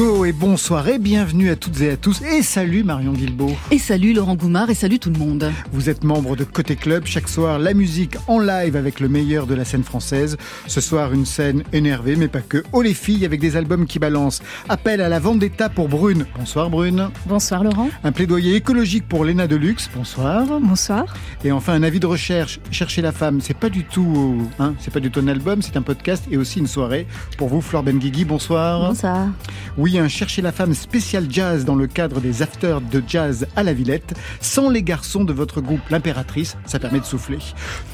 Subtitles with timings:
[0.00, 0.20] Go.
[0.24, 3.56] Et bonsoir et bienvenue à toutes et à tous et salut Marion Guilbeault.
[3.70, 5.50] Et salut Laurent Goumard et salut tout le monde.
[5.72, 9.46] Vous êtes membre de Côté Club, chaque soir la musique en live avec le meilleur
[9.46, 10.36] de la scène française.
[10.66, 12.62] Ce soir une scène énervée mais pas que.
[12.72, 14.42] Oh les filles avec des albums qui balancent.
[14.68, 16.26] Appel à la vendetta pour Brune.
[16.38, 17.08] Bonsoir Brune.
[17.26, 17.88] Bonsoir Laurent.
[18.04, 19.88] Un plaidoyer écologique pour Léna Deluxe.
[19.96, 20.46] Bonsoir.
[20.60, 21.06] Bonsoir.
[21.44, 22.60] Et enfin un avis de recherche.
[22.70, 25.76] Chercher la femme, c'est pas du tout, hein, c'est pas du tout un album, c'est
[25.76, 27.06] un podcast et aussi une soirée.
[27.38, 28.90] Pour vous Flore Benguigui, bonsoir.
[28.90, 29.28] Bonsoir.
[29.76, 33.62] Oui, un Chercher la femme spécial jazz dans le cadre des afters de jazz à
[33.62, 37.38] la Villette, sans les garçons de votre groupe L'Impératrice, ça permet de souffler.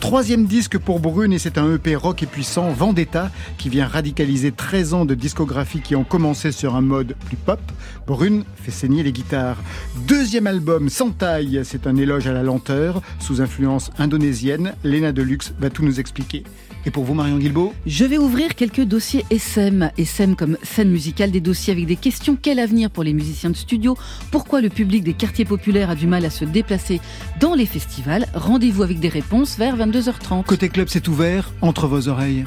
[0.00, 4.52] Troisième disque pour Brune et c'est un EP rock et puissant, Vendetta, qui vient radicaliser
[4.52, 7.60] 13 ans de discographie qui ont commencé sur un mode plus pop.
[8.06, 9.58] Brune fait saigner les guitares.
[10.06, 14.74] Deuxième album, Sans taille, c'est un éloge à la lenteur, sous influence indonésienne.
[14.84, 16.44] Lena Deluxe va tout nous expliquer.
[16.86, 19.90] Et pour vous, Marion Guilbeault Je vais ouvrir quelques dossiers SM.
[19.98, 22.38] SM comme scène musicale, des dossiers avec des questions.
[22.40, 23.98] Quel avenir pour les musiciens de studio?
[24.30, 27.00] Pourquoi le public des quartiers populaires a du mal à se déplacer
[27.40, 28.26] dans les festivals?
[28.34, 30.44] Rendez-vous avec des réponses vers 22h30.
[30.44, 32.44] Côté club, c'est ouvert entre vos oreilles.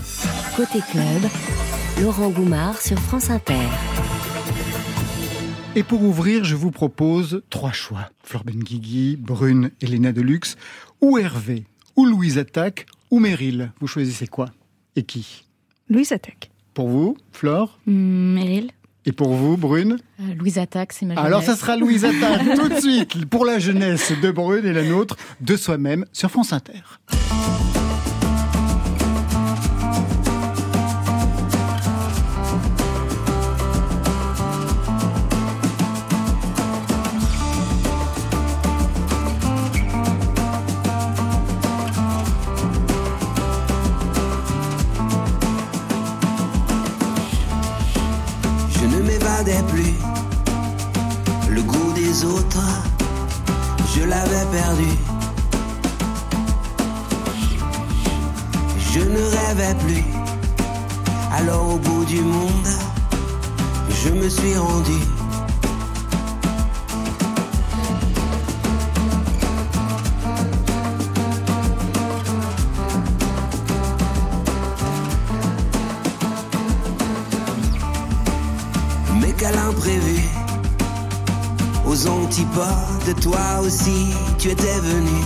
[0.56, 1.30] Côté club,
[2.02, 3.56] Laurent Goumard sur France Inter.
[5.76, 8.10] Et pour ouvrir, je vous propose trois choix.
[8.24, 10.56] Flore Benguigui, Brune, Elena Deluxe,
[11.02, 11.66] ou Hervé,
[11.98, 14.50] ou Louise Attaque, ou Meryl Vous choisissez quoi
[14.96, 15.46] Et qui?
[15.90, 16.52] Louise Attaque.
[16.74, 17.80] Pour vous, Flore?
[17.86, 18.72] Mmh, Meryl.
[19.06, 19.98] Et pour vous, Brune?
[20.20, 21.26] Euh, Louise Attaque, c'est ma jeunesse.
[21.28, 24.84] Alors ça sera Louise Attaque tout de suite pour la jeunesse de Brune et la
[24.84, 26.82] nôtre de soi-même sur France Inter.
[58.92, 60.04] Je ne rêvais plus.
[61.32, 62.68] Alors au bout du monde,
[64.04, 65.19] je me suis rendu.
[83.14, 85.24] Toi aussi tu étais venu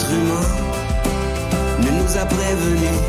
[0.00, 0.46] être humain
[1.80, 3.00] ne nous a prévenus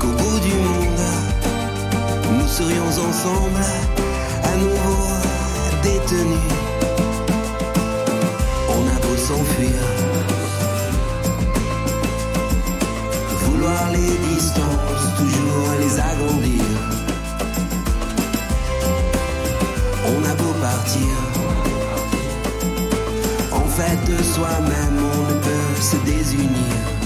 [0.00, 1.04] qu'au bout du monde,
[2.38, 4.01] nous serions ensemble
[24.06, 27.01] de soi-même, on ne peut se désunir.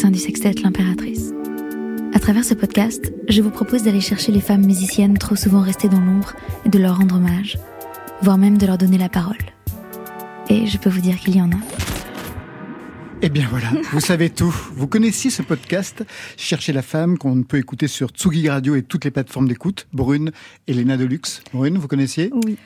[0.00, 1.34] Sein du sextet L'Impératrice.
[2.14, 5.90] À travers ce podcast, je vous propose d'aller chercher les femmes musiciennes trop souvent restées
[5.90, 6.32] dans l'ombre
[6.64, 7.58] et de leur rendre hommage,
[8.22, 9.36] voire même de leur donner la parole.
[10.48, 11.60] Et je peux vous dire qu'il y en a.
[13.20, 14.54] Eh bien voilà, vous savez tout.
[14.72, 16.02] Vous connaissiez ce podcast
[16.38, 19.86] Cherchez la femme qu'on peut écouter sur Tsugi Radio et toutes les plateformes d'écoute.
[19.92, 20.30] Brune,
[20.66, 21.42] Elena Deluxe.
[21.52, 22.30] Brune, vous connaissiez?
[22.32, 22.56] Oui.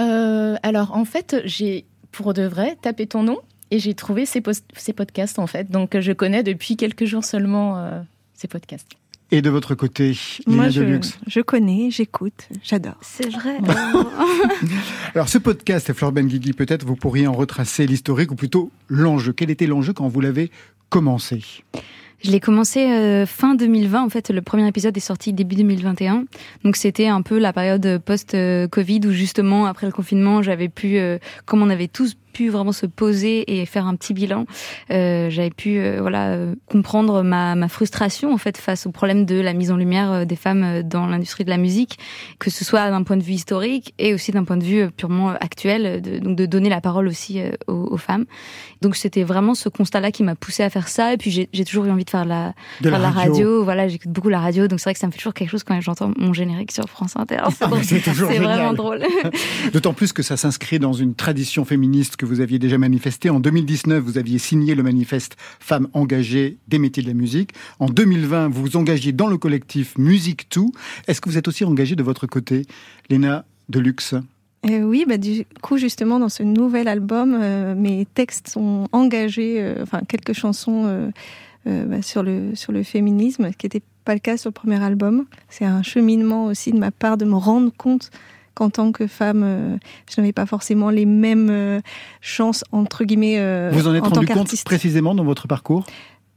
[0.00, 3.38] Euh, alors en fait, j'ai pour de vrai tapé ton nom
[3.70, 4.42] et j'ai trouvé ces,
[4.76, 5.70] ces, podcasts en fait.
[5.70, 8.00] Donc je connais depuis quelques jours seulement euh,
[8.34, 8.88] ces podcasts.
[9.32, 10.16] Et de votre côté,
[10.48, 12.96] Moi, je, je, connais, j'écoute, j'adore.
[13.00, 13.58] C'est vrai.
[15.14, 19.32] Alors, ce podcast, Flore Benguigui, peut-être vous pourriez en retracer l'historique ou plutôt l'enjeu.
[19.32, 20.50] Quel était l'enjeu quand vous l'avez
[20.88, 21.44] commencé?
[22.24, 24.02] Je l'ai commencé euh, fin 2020.
[24.02, 26.24] En fait, le premier épisode est sorti début 2021.
[26.64, 31.18] Donc, c'était un peu la période post-Covid où justement, après le confinement, j'avais pu, euh,
[31.46, 34.46] comme on avait tous pu vraiment se poser et faire un petit bilan.
[34.90, 39.24] Euh, j'avais pu euh, voilà euh, comprendre ma, ma, frustration en fait face au problème
[39.26, 41.98] de la mise en lumière des femmes dans l'industrie de la musique,
[42.38, 45.30] que ce soit d'un point de vue historique et aussi d'un point de vue purement
[45.30, 48.26] actuel, de, donc de donner la parole aussi aux, aux femmes.
[48.80, 51.12] Donc c'était vraiment ce constat-là qui m'a poussé à faire ça.
[51.12, 53.32] Et puis j'ai toujours eu envie de faire la, de faire la, radio.
[53.32, 53.64] radio.
[53.64, 55.64] Voilà, j'écoute beaucoup la radio, donc c'est vrai que ça me fait toujours quelque chose
[55.64, 57.38] quand j'entends mon générique sur France Inter.
[57.82, 59.02] C'est vraiment drôle.
[59.72, 63.30] D'autant plus que ça s'inscrit dans une tradition féministe que vous aviez déjà manifesté.
[63.30, 67.52] En 2019, vous aviez signé le manifeste Femmes engagées des métiers de la musique.
[67.78, 70.70] En 2020, vous vous engagiez dans le collectif Musique Tout.
[71.08, 72.66] Est-ce que vous êtes aussi engagée de votre côté,
[73.08, 74.14] Léna Deluxe?
[74.66, 79.56] Euh, oui, bah, du coup, justement, dans ce nouvel album, euh, mes textes sont engagés,
[79.58, 81.10] euh, enfin, quelques chansons
[81.66, 84.54] euh, bah, sur, le, sur le féminisme, ce qui n'était pas le cas sur le
[84.54, 85.24] premier album.
[85.48, 88.10] C'est un cheminement aussi de ma part de me rendre compte
[88.54, 89.76] qu'en tant que femme, euh,
[90.08, 91.80] je n'avais pas forcément les mêmes euh,
[92.20, 93.38] chances, entre guillemets.
[93.38, 95.86] Euh, Vous en êtes en rendu compte précisément dans votre parcours?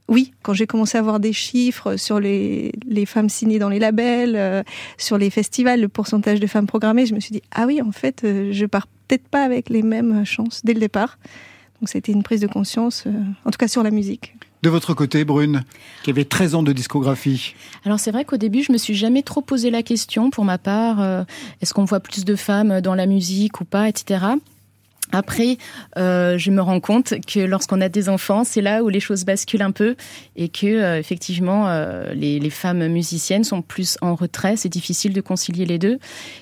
[0.09, 3.79] Oui, quand j'ai commencé à voir des chiffres sur les, les femmes signées dans les
[3.79, 4.61] labels, euh,
[4.97, 7.91] sur les festivals, le pourcentage de femmes programmées, je me suis dit, ah oui, en
[7.91, 11.17] fait, je pars peut-être pas avec les mêmes chances dès le départ.
[11.79, 13.05] Donc c'était une prise de conscience,
[13.45, 14.35] en tout cas sur la musique.
[14.63, 15.65] De votre côté, Brune,
[16.03, 17.53] qui avait 13 ans de discographie.
[17.83, 20.57] Alors c'est vrai qu'au début, je me suis jamais trop posé la question pour ma
[20.57, 21.23] part, euh,
[21.61, 24.23] est-ce qu'on voit plus de femmes dans la musique ou pas, etc.
[25.13, 25.59] Après,
[25.97, 29.25] euh, je me rends compte que lorsqu'on a des enfants, c'est là où les choses
[29.25, 29.95] basculent un peu
[30.35, 34.57] et que euh, effectivement euh, les, les, femmes musiciennes sont plus en retrait.
[34.57, 35.99] C'est difficile de concilier les deux.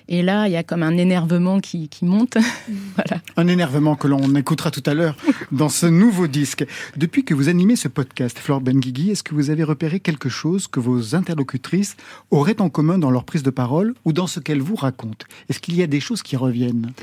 [0.07, 2.37] Et là, il y a comme un énervement qui, qui monte.
[2.95, 3.21] voilà.
[3.35, 5.17] Un énervement que l'on écoutera tout à l'heure
[5.51, 6.65] dans ce nouveau disque.
[6.95, 10.67] Depuis que vous animez ce podcast, Flore Benguigui, est-ce que vous avez repéré quelque chose
[10.67, 11.97] que vos interlocutrices
[12.29, 15.25] auraient en commun dans leur prise de parole ou dans ce qu'elles vous racontent?
[15.49, 16.93] Est-ce qu'il y a des choses qui reviennent?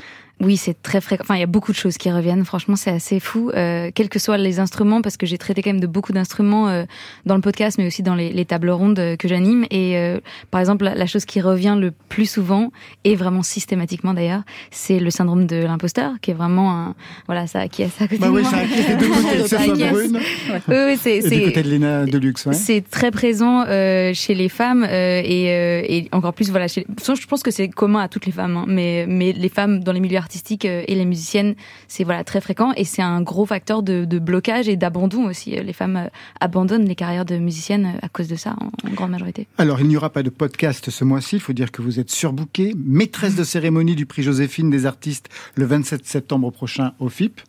[0.41, 1.23] Oui, c'est très fréquent.
[1.23, 2.45] Enfin, il y a beaucoup de choses qui reviennent.
[2.45, 3.51] Franchement, c'est assez fou.
[3.53, 6.69] Euh, quels que soient les instruments, parce que j'ai traité quand même de beaucoup d'instruments
[6.69, 6.85] euh,
[7.25, 9.65] dans le podcast, mais aussi dans les, les tables rondes que j'anime.
[9.69, 10.19] Et euh,
[10.49, 12.71] par exemple, la, la, chose qui revient le plus souvent,
[13.03, 16.95] et vraiment systématiquement d'ailleurs, c'est le syndrome de l'imposteur, qui est vraiment un...
[17.25, 18.51] Voilà, ça acquiesce à côté bah de oui, moi.
[18.51, 19.91] ça acquiesce deux côtés, Ça ça.
[19.91, 20.19] Brune.
[20.67, 21.19] Oui, c'est...
[21.21, 22.53] Du côté de Léna Deluxe, ouais.
[22.53, 26.85] C'est très présent euh, chez les femmes euh, et, euh, et encore plus, voilà, chez...
[26.97, 29.91] je pense que c'est commun à toutes les femmes, hein, mais, mais les femmes dans
[29.91, 31.55] les milieux artistiques et les musiciennes,
[31.87, 35.51] c'est voilà très fréquent et c'est un gros facteur de, blocage et d'abandon aussi.
[35.51, 36.09] Les femmes
[36.39, 39.47] abandonnent les carrières de musiciennes à cause de ça, en, en grande majorité.
[39.57, 41.37] Alors, il n'y aura pas de podcast ce mois-ci.
[41.37, 45.29] Il faut dire que vous êtes surbookée, maîtresse de cérémonie du prix Joséphine des artistes
[45.55, 47.41] le 27 septembre prochain au FIP.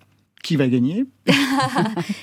[0.42, 1.04] Qui va gagner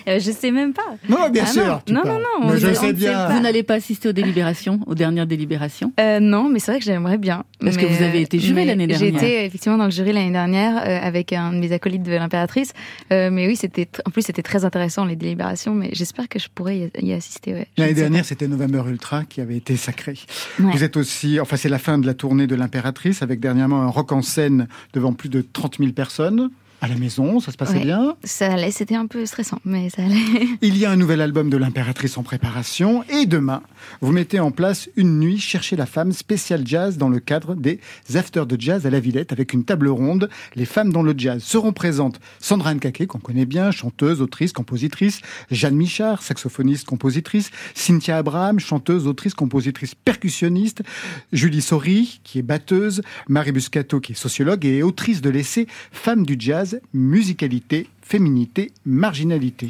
[0.07, 0.95] euh, Je sais même pas.
[1.07, 1.81] Non, bien ah sûr.
[1.87, 3.29] Non, non, non, Mais je sais bien.
[3.29, 5.93] Vous n'allez pas assister aux délibérations, aux dernières délibérations?
[5.99, 7.43] Euh, Non, mais c'est vrai que j'aimerais bien.
[7.59, 9.11] Parce mais, que vous avez été jurée l'année dernière.
[9.11, 12.11] J'ai été effectivement dans le jury l'année dernière euh, avec un de mes acolytes de
[12.11, 12.73] l'impératrice.
[13.11, 15.75] Euh, mais oui, c'était en plus c'était très intéressant les délibérations.
[15.75, 17.53] Mais j'espère que je pourrais y, y assister.
[17.53, 17.67] Ouais.
[17.77, 20.15] L'année dernière, c'était November Ultra qui avait été sacré.
[20.59, 20.71] Ouais.
[20.71, 23.87] Vous êtes aussi, enfin, c'est la fin de la tournée de l'impératrice avec dernièrement un
[23.87, 26.49] rock en scène devant plus de 30 000 personnes.
[26.79, 27.83] À la maison, ça se passait Ouais.
[27.85, 30.15] bien Ça allait, c'était un peu stressant, mais ça allait.
[30.61, 33.63] Il y a un nouvel album de l'impératrice en préparation et demain,
[34.01, 37.79] vous mettez en place une nuit chercher la femme spéciale jazz dans le cadre des
[38.13, 40.29] Afters de Jazz à la Villette avec une table ronde.
[40.55, 42.19] Les femmes dans le jazz seront présentes.
[42.39, 45.21] Sandra Nkake, qu'on connaît bien, chanteuse, autrice, compositrice.
[45.49, 47.49] Jeanne Michard, saxophoniste, compositrice.
[47.73, 50.83] Cynthia Abraham, chanteuse, autrice, compositrice, percussionniste.
[51.33, 53.01] Julie Sori, qui est batteuse.
[53.27, 59.67] Marie Buscato, qui est sociologue et autrice de l'essai Femmes du jazz, musicalité, féminité, marginalité.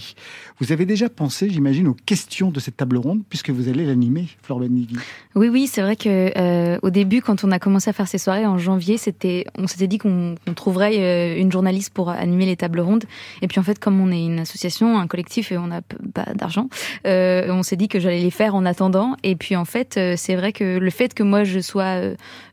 [0.60, 4.27] Vous avez déjà pensé, j'imagine, aux questions de cette table ronde, puisque vous allez l'animer,
[4.44, 4.96] Flore Benigui.
[5.34, 8.20] Oui, oui, c'est vrai que euh, au début, quand on a commencé à faire ces
[8.20, 12.56] soirées en janvier, c'était, on s'était dit qu'on trouverait euh, une journaliste pour animer les
[12.56, 13.06] tables rondes.
[13.41, 16.25] Et puis en fait, comme on est une association, un collectif et on n'a pas
[16.36, 16.70] d'argent,
[17.08, 19.15] euh, on s'est dit que j'allais les faire en attendant.
[19.24, 22.01] Et puis en fait, c'est vrai que le fait que moi je sois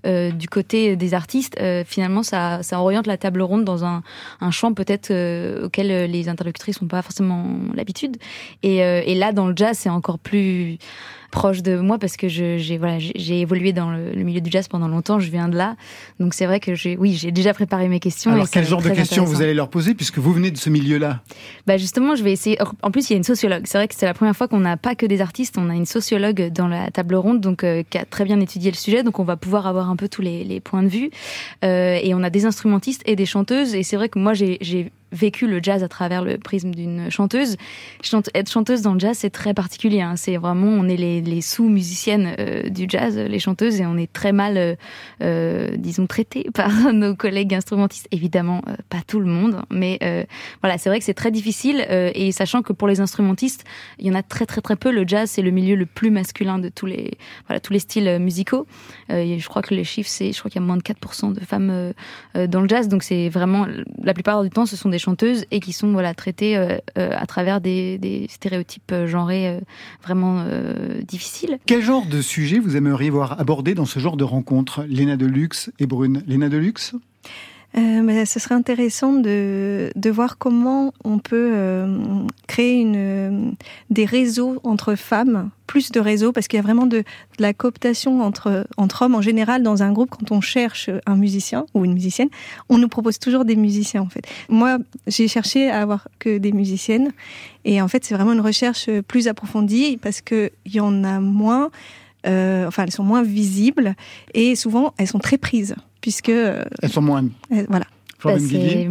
[0.04, 4.02] du côté des artistes, finalement, ça, ça oriente la table ronde dans un
[4.50, 5.12] champ peut-être
[5.74, 8.16] auquel euh, les interlocutrices n'ont pas forcément l'habitude.
[8.62, 10.78] Et, euh, et là, dans le jazz, c'est encore plus
[11.34, 14.68] proche de moi parce que j'ai voilà j'ai évolué dans le, le milieu du jazz
[14.68, 15.18] pendant longtemps.
[15.18, 15.74] Je viens de là.
[16.20, 18.90] Donc c'est vrai que j'ai oui j'ai déjà préparé mes questions Alors, quel genre de
[18.90, 21.22] questions vous allez leur poser, puisque vous venez de ce milieu-là?
[21.66, 22.56] Bah justement je vais essayer.
[22.82, 23.64] En plus il y a une sociologue.
[23.66, 25.58] C'est vrai que c'est la première fois qu'on n'a pas que des artistes.
[25.58, 28.70] On a une sociologue dans la table ronde donc euh, qui a très bien étudié
[28.70, 29.02] le sujet.
[29.02, 31.10] Donc on va pouvoir avoir un peu tous les, les points de vue.
[31.64, 33.74] Euh, et on a des instrumentistes et des chanteuses.
[33.74, 37.56] Et c'est vrai que moi j'ai vécu le jazz à travers le prisme d'une chanteuse.
[38.02, 40.00] Chante- être chanteuse dans le jazz, c'est très particulier.
[40.02, 40.16] hein.
[40.16, 44.33] C'est vraiment, on est les, sous-musiciennes euh, du jazz, les chanteuses, et on est très
[44.33, 44.75] mal, euh,
[45.23, 48.09] euh, disons, traités par nos collègues instrumentistes.
[48.11, 49.99] Évidemment, euh, pas tout le monde, mais
[50.62, 51.87] voilà, c'est vrai que c'est très difficile.
[51.90, 53.64] et sachant que pour les instrumentistes,
[53.99, 54.90] il y en a très très très peu.
[54.90, 57.12] Le jazz, c'est le milieu le plus masculin de tous les,
[57.62, 58.66] tous les styles musicaux.
[59.09, 61.40] Je crois que les chiffres, c'est, je crois qu'il y a moins de 4% de
[61.40, 61.92] femmes
[62.35, 62.88] dans le jazz.
[62.88, 63.66] Donc c'est vraiment,
[64.02, 64.99] la plupart du temps, ce sont des
[65.50, 69.61] et qui sont voilà traitées euh, euh, à travers des, stéréotypes euh, genrés
[70.02, 70.44] vraiment
[71.06, 71.58] difficiles.
[71.66, 74.84] Quel genre de sujet vous aimeriez voir abordé dans ce genre de rencontre?
[74.88, 76.23] Léna Deluxe et Brune.
[76.26, 76.94] Léna Deluxe?
[77.76, 81.98] Euh, mais ce serait intéressant de, de voir comment on peut euh,
[82.46, 83.50] créer une, euh,
[83.90, 87.04] des réseaux entre femmes, plus de réseaux, parce qu'il y a vraiment de, de
[87.40, 90.10] la cooptation entre, entre hommes en général dans un groupe.
[90.10, 92.28] Quand on cherche un musicien ou une musicienne,
[92.68, 94.24] on nous propose toujours des musiciens en fait.
[94.48, 94.78] Moi,
[95.08, 97.10] j'ai cherché à avoir que des musiciennes,
[97.64, 101.70] et en fait, c'est vraiment une recherche plus approfondie parce qu'il y en a moins.
[102.26, 103.94] euh, enfin, elles sont moins visibles
[104.32, 105.74] et souvent elles sont très prises
[106.04, 107.25] puisque euh, Elles sont moins.
[107.50, 107.87] euh, voilà.
[108.24, 108.38] Bah,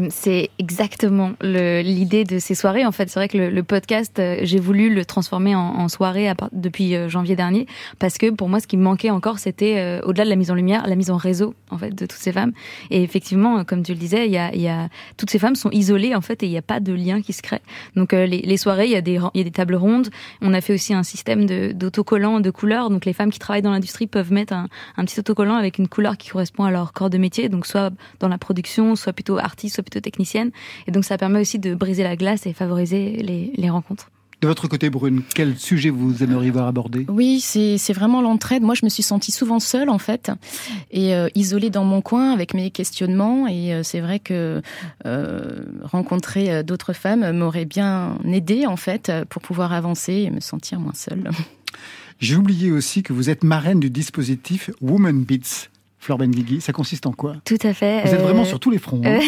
[0.10, 2.86] c'est exactement l'idée de ces soirées.
[2.86, 5.88] En fait, c'est vrai que le, le podcast, euh, j'ai voulu le transformer en, en
[5.88, 7.66] soirée à part- depuis euh, janvier dernier,
[8.00, 10.52] parce que pour moi, ce qui me manquait encore, c'était euh, au-delà de la mise
[10.52, 12.52] en lumière, la mise en réseau en fait de toutes ces femmes.
[12.92, 15.56] Et effectivement, euh, comme tu le disais, il y a, y a toutes ces femmes
[15.56, 17.62] sont isolées en fait, et il n'y a pas de lien qui se crée.
[17.96, 20.10] Donc euh, les, les soirées, il y a des y a des tables rondes.
[20.42, 22.90] On a fait aussi un système de- d'autocollants de couleurs.
[22.90, 25.88] Donc les femmes qui travaillent dans l'industrie peuvent mettre un, un petit autocollant avec une
[25.88, 29.23] couleur qui correspond à leur corps de métier, donc soit dans la production, soit plutôt
[29.32, 30.52] artiste, soit plutôt technicienne.
[30.88, 34.10] Et donc ça permet aussi de briser la glace et favoriser les, les rencontres.
[34.44, 38.62] De votre côté, Brune, quel sujet vous aimeriez voir abordé Oui, c'est vraiment l'entraide.
[38.62, 40.32] Moi, je me suis sentie souvent seule, en fait,
[40.92, 43.48] et euh, isolée dans mon coin avec mes questionnements.
[43.48, 44.62] Et euh, c'est vrai que
[45.06, 50.82] euh, rencontrer d'autres femmes m'aurait bien aidé, en fait, pour pouvoir avancer et me sentir
[50.82, 51.24] moins seule.
[52.20, 55.70] J'ai oublié aussi que vous êtes marraine du dispositif Woman Beats.
[56.04, 58.02] Flore Benguigui, ça consiste en quoi Tout à fait.
[58.02, 59.02] Vous êtes Euh, vraiment sur tous les fronts.
[59.06, 59.20] hein.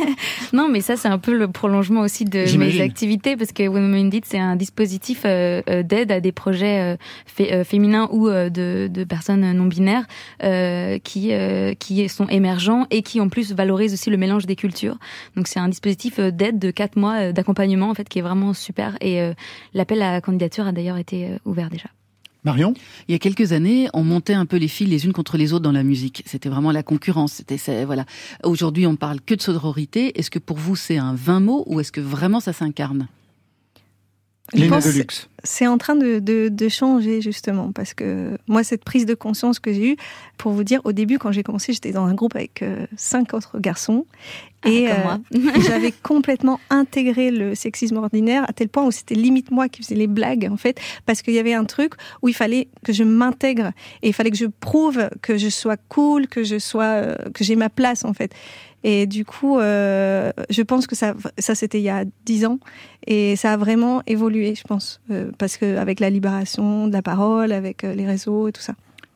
[0.54, 4.06] non, mais ça, c'est un peu le prolongement aussi de mes activités, parce que Women
[4.06, 6.96] Indeed, c'est un dispositif euh, euh, d'aide à des projets euh,
[7.26, 10.06] fé- euh, féminins ou euh, de, de personnes non binaires
[10.42, 14.56] euh, qui, euh, qui sont émergents et qui, en plus, valorisent aussi le mélange des
[14.56, 14.96] cultures.
[15.36, 18.22] Donc, c'est un dispositif euh, d'aide de quatre mois euh, d'accompagnement, en fait, qui est
[18.22, 18.96] vraiment super.
[19.02, 19.34] Et euh,
[19.74, 21.90] l'appel à candidature a d'ailleurs été euh, ouvert déjà.
[22.44, 22.74] Marion?
[23.08, 25.52] Il y a quelques années, on montait un peu les filles les unes contre les
[25.52, 26.22] autres dans la musique.
[26.26, 27.34] C'était vraiment la concurrence.
[27.34, 28.04] C'était voilà.
[28.42, 30.18] Aujourd'hui, on parle que de sororité.
[30.18, 33.08] Est-ce que pour vous c'est un vain mot ou est-ce que vraiment ça s'incarne?
[34.54, 35.28] Je pense- Deluxe.
[35.44, 39.58] C'est en train de, de, de changer justement parce que moi cette prise de conscience
[39.58, 39.96] que j'ai eue,
[40.38, 43.34] pour vous dire, au début quand j'ai commencé, j'étais dans un groupe avec euh, cinq
[43.34, 44.06] autres garçons
[44.64, 44.94] et Ah,
[45.30, 45.52] comme moi.
[45.66, 49.96] j'avais complètement intégré le sexisme ordinaire à tel point où c'était limite moi qui faisais
[49.96, 53.02] les blagues en fait parce qu'il y avait un truc où il fallait que je
[53.02, 57.16] m'intègre et il fallait que je prouve que je sois cool, que je sois euh,
[57.34, 58.32] que j'ai ma place en fait.
[58.84, 62.58] Et du coup, euh, je pense que ça, ça c'était il y a dix ans,
[63.06, 67.02] et ça a vraiment évolué, je pense, euh, parce que avec la libération de la
[67.02, 68.74] parole, avec euh, les réseaux et tout ça.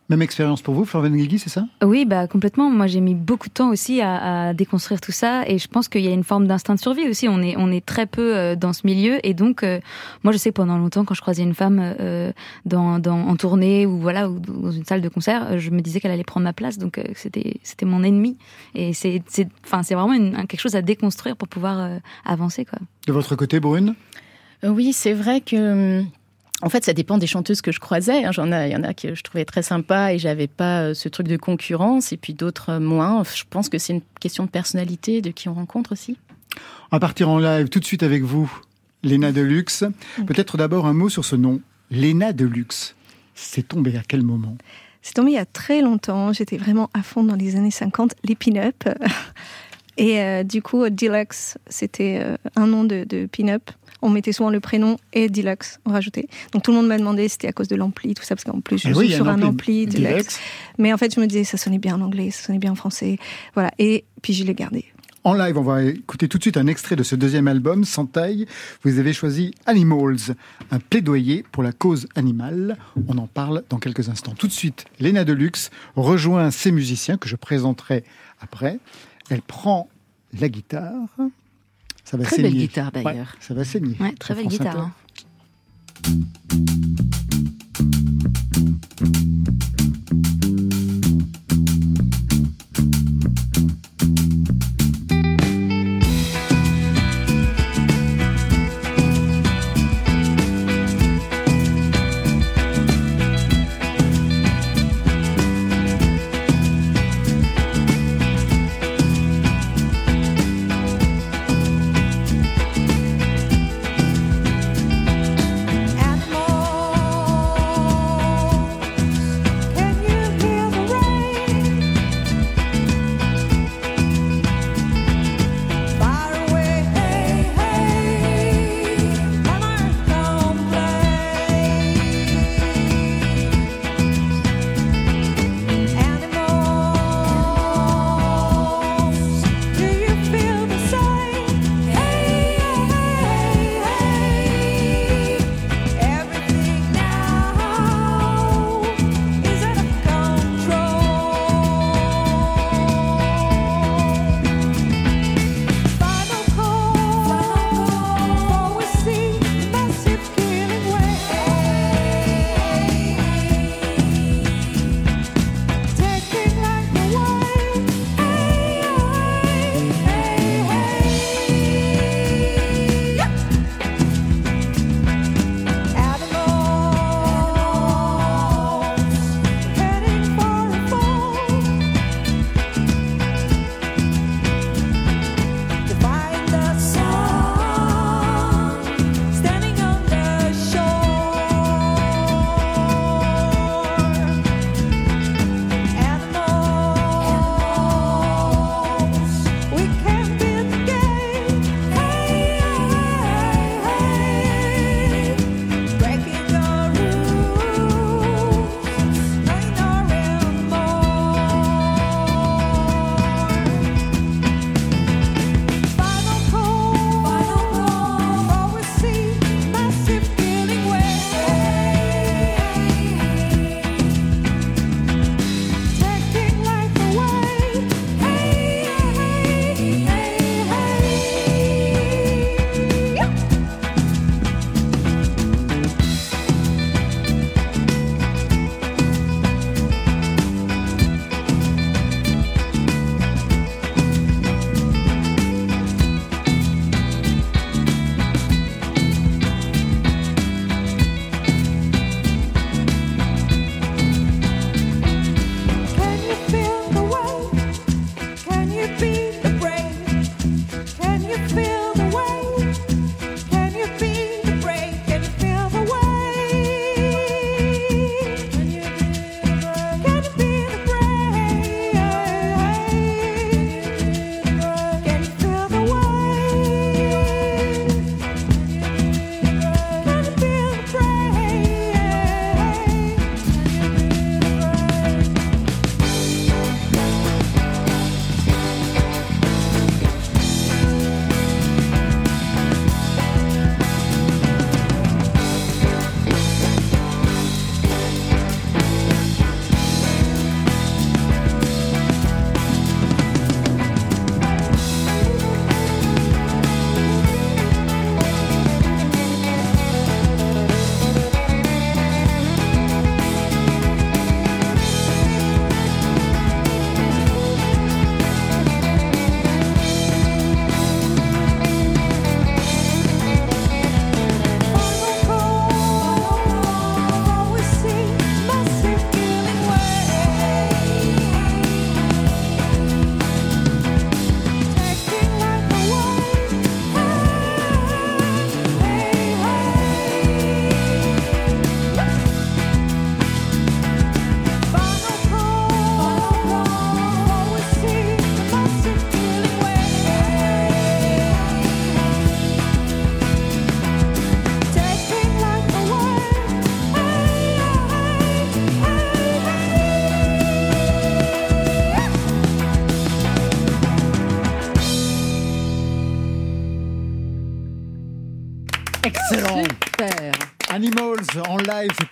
[0.08, 1.66] Même expérience pour vous, Florian Guigui, c'est ça?
[1.82, 2.70] Oui, bah complètement.
[2.70, 5.88] Moi, j'ai mis beaucoup de temps aussi à, à déconstruire tout ça, et je pense
[5.88, 7.26] qu'il y a une forme d'instinct de survie aussi.
[7.28, 9.80] On est on est très peu euh, dans ce milieu, et donc euh,
[10.22, 12.30] moi, je sais que pendant longtemps, quand je croisais une femme euh,
[12.66, 15.98] dans, dans en tournée ou voilà ou dans une salle de concert, je me disais
[15.98, 18.36] qu'elle allait prendre ma place, donc c'était c'était mon ennemi.
[18.76, 21.90] Et c'est c'est enfin c'est vraiment une, quelque chose à déconstruire pour pouvoir
[22.24, 22.78] avancer quoi.
[23.08, 23.96] De votre côté, Brune?
[24.62, 26.06] Oui, c'est vrai que hum,
[26.62, 28.24] en fait, ça dépend des chanteuses que je croisais.
[28.24, 28.32] Hein.
[28.32, 30.94] J'en ai, il y en a que je trouvais très sympa et j'avais pas euh,
[30.94, 33.22] ce truc de concurrence, et puis d'autres euh, moins.
[33.24, 36.16] Je pense que c'est une question de personnalité, de qui on rencontre aussi.
[36.90, 38.50] On va partir en live tout de suite avec vous,
[39.02, 39.84] Léna Deluxe.
[40.26, 41.60] Peut-être d'abord un mot sur ce nom,
[41.90, 42.94] Léna Deluxe.
[43.34, 44.56] C'est tombé à quel moment?
[45.02, 46.32] C'est tombé il y a très longtemps.
[46.32, 48.82] J'étais vraiment à fond dans les années 50, les pin-up.
[49.96, 52.22] Et euh, du coup, Deluxe, c'était
[52.54, 53.70] un nom de, de pin-up
[54.02, 56.28] on mettait souvent le prénom et Deluxe, on rajoutait.
[56.52, 58.44] Donc tout le monde m'a demandé si c'était à cause de l'ampli, tout ça, parce
[58.44, 60.38] qu'en plus je oui, suis il y a sur un ampli ampli Deluxe.
[60.78, 62.76] Mais en fait, je me disais, ça sonnait bien en anglais, ça sonnait bien en
[62.76, 63.18] français.
[63.54, 63.70] Voilà.
[63.78, 64.84] Et puis je l'ai gardé.
[65.24, 68.06] En live, on va écouter tout de suite un extrait de ce deuxième album, Sans
[68.06, 68.46] taille.
[68.84, 70.36] Vous avez choisi Animals,
[70.70, 72.76] un plaidoyer pour la cause animale.
[73.08, 74.34] On en parle dans quelques instants.
[74.38, 78.04] Tout de suite, Léna Deluxe rejoint ces musiciens que je présenterai
[78.40, 78.78] après.
[79.30, 79.88] Elle prend
[80.38, 81.08] la guitare.
[82.04, 82.50] Ça va Très saigner.
[82.50, 83.34] belle guitare, Ouais, d'ailleurs.
[83.40, 83.96] ça va saigner.
[83.98, 84.76] Ouais, très belle France guitare.
[84.76, 84.90] Inter.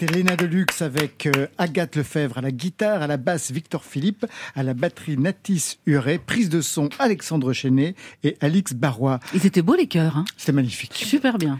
[0.05, 4.27] C'était Léna Deluxe avec euh, Agathe Lefebvre à la guitare, à la basse Victor Philippe,
[4.55, 9.21] à la batterie Natis Huret, prise de son Alexandre Chenet et Alix Barrois.
[9.35, 10.19] Ils étaient beaux les chœurs.
[10.19, 10.25] Hein.
[10.37, 10.93] C'était magnifique.
[10.95, 11.59] Super bien.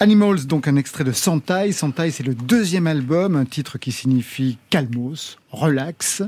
[0.00, 1.72] Animals, donc un extrait de Santai.
[1.72, 6.22] Santai, c'est le deuxième album, un titre qui signifie calmos, relax.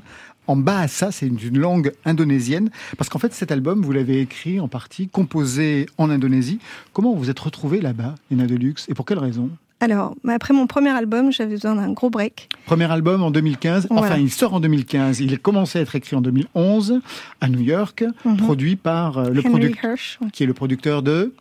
[0.46, 2.70] En bahasa, c'est une, langue indonésienne.
[2.96, 6.58] Parce qu'en fait, cet album, vous l'avez écrit en partie, composé en Indonésie.
[6.92, 9.50] Comment vous êtes retrouvé là-bas, Léna Deluxe, et pour quelle raison?
[9.80, 12.48] Alors, après mon premier album, j'avais besoin d'un gros break.
[12.66, 13.86] Premier album en 2015.
[13.90, 15.20] Enfin, il sort en 2015.
[15.20, 17.00] Il a commencé à être écrit en 2011
[17.40, 18.36] à New York, Mhm.
[18.36, 20.28] produit par euh, le Henry producteur Hirsch, ouais.
[20.32, 21.32] qui est le producteur de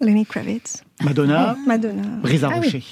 [0.00, 2.02] Lenny Kravitz, Madonna, Madonna.
[2.22, 2.66] Brisa Ah oui.
[2.66, 2.82] Rocher.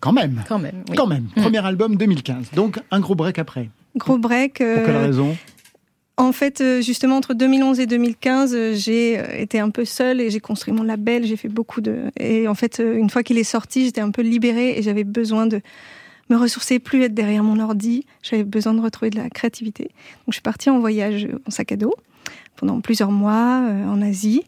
[0.00, 0.42] Quand même.
[0.48, 0.96] Quand même, oui.
[0.96, 1.26] Quand même.
[1.36, 2.50] Premier album 2015.
[2.54, 3.70] Donc un gros break après.
[3.96, 4.58] Gros break.
[4.58, 5.36] Pour euh, quelle raison?
[6.20, 10.20] En fait, euh, justement, entre 2011 et 2015, euh, j'ai euh, été un peu seule
[10.20, 11.24] et j'ai construit mon label.
[11.24, 12.10] J'ai fait beaucoup de.
[12.18, 15.46] Et en fait, une fois qu'il est sorti, j'étais un peu libérée et j'avais besoin
[15.46, 15.62] de
[16.28, 18.04] me ressourcer, plus être derrière mon ordi.
[18.22, 19.84] J'avais besoin de retrouver de la créativité.
[19.84, 21.94] Donc, je suis partie en voyage en sac à dos
[22.54, 24.42] pendant plusieurs mois en Asie.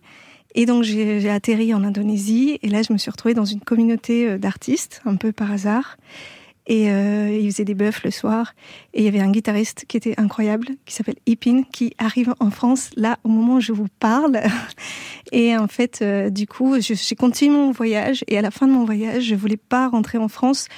[0.55, 2.59] Et donc, j'ai atterri en Indonésie.
[2.63, 5.97] Et là, je me suis retrouvée dans une communauté d'artistes, un peu par hasard.
[6.67, 8.55] Et euh, ils faisaient des bœufs le soir.
[8.95, 12.51] Et il y avait un guitariste qui était incroyable, qui s'appelle Ipin, qui arrive en
[12.51, 14.41] France là au moment où je vous parle.
[15.33, 18.25] Et en fait, euh, du coup, j'ai continué mon voyage.
[18.29, 20.69] Et à la fin de mon voyage, je voulais pas rentrer en France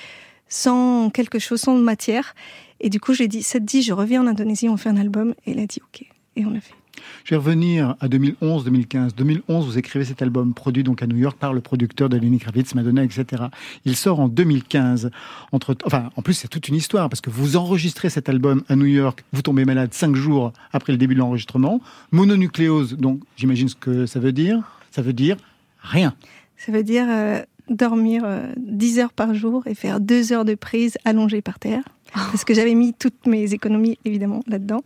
[0.48, 2.34] sans quelque chose, sans matière.
[2.80, 4.96] Et du coup, j'ai dit, ça te dit, je reviens en Indonésie, on fait un
[4.96, 5.34] album.
[5.46, 6.06] Et elle a dit, ok.
[6.36, 6.74] Et on l'a fait.
[7.24, 9.14] Je vais revenir à 2011-2015.
[9.16, 12.38] 2011, vous écrivez cet album produit donc à New York par le producteur de Lenny
[12.38, 13.44] Kravitz, Madonna, etc.
[13.84, 15.10] Il sort en 2015.
[15.52, 18.76] Entre, enfin, en plus, c'est toute une histoire parce que vous enregistrez cet album à
[18.76, 21.80] New York, vous tombez malade cinq jours après le début de l'enregistrement.
[22.12, 24.62] Mononucléose, donc j'imagine ce que ça veut dire.
[24.90, 25.36] Ça veut dire
[25.80, 26.14] rien.
[26.56, 30.54] Ça veut dire euh, dormir euh, 10 heures par jour et faire deux heures de
[30.54, 31.82] prise allongée par terre.
[32.12, 34.82] Parce que j'avais mis toutes mes économies, évidemment, là-dedans.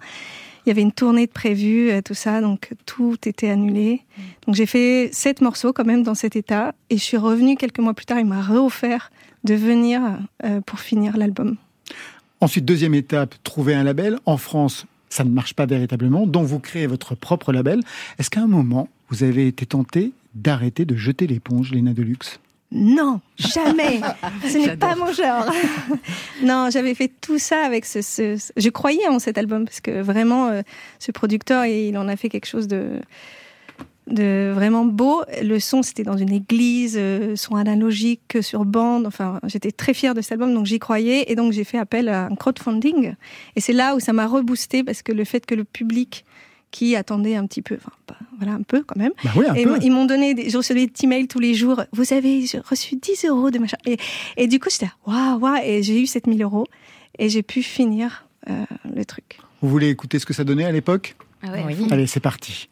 [0.68, 4.02] Il y avait une tournée de prévue, euh, tout ça, donc tout était annulé.
[4.44, 6.74] Donc j'ai fait sept morceaux quand même dans cet état.
[6.90, 9.10] Et je suis revenue quelques mois plus tard, il m'a reoffert
[9.44, 10.02] de venir
[10.44, 11.56] euh, pour finir l'album.
[12.42, 14.18] Ensuite, deuxième étape, trouver un label.
[14.26, 17.80] En France, ça ne marche pas véritablement, donc vous créez votre propre label.
[18.18, 22.40] Est-ce qu'à un moment, vous avez été tenté d'arrêter de jeter l'éponge, Léna Deluxe?
[22.70, 24.00] Non, jamais.
[24.46, 25.46] Ce n'est pas mon genre.
[26.42, 29.80] non, j'avais fait tout ça avec ce, ce- ce- Je croyais en cet album parce
[29.80, 30.60] que vraiment, euh,
[30.98, 33.00] ce producteur, il en a fait quelque chose de
[34.06, 35.22] de vraiment beau.
[35.42, 39.06] Le son, c'était dans une église, euh, son analogique sur bande.
[39.06, 41.30] Enfin, j'étais très fière de cet album, donc j'y croyais.
[41.30, 43.14] Et donc, j'ai fait appel à un crowdfunding.
[43.54, 46.24] Et c'est là où ça m'a reboosté parce que le fait que le public
[46.70, 49.54] qui attendait un petit peu, enfin, pas- voilà, un peu quand même, Bah oui, un
[49.54, 49.78] et peu.
[49.82, 51.82] ils m'ont donné, des, je recevais des petits mails tous les jours.
[51.92, 53.76] Vous avez reçu 10 euros de machin.
[53.86, 53.96] Et,
[54.36, 55.56] et du coup, j'étais waouh, waouh.
[55.64, 56.66] Et j'ai eu 7000 euros.
[57.18, 59.38] Et j'ai pu finir euh, le truc.
[59.60, 61.16] Vous voulez écouter ce que ça donnait à l'époque?
[61.42, 61.64] Ah ouais.
[61.66, 61.86] Oui.
[61.90, 62.68] Allez, c'est parti.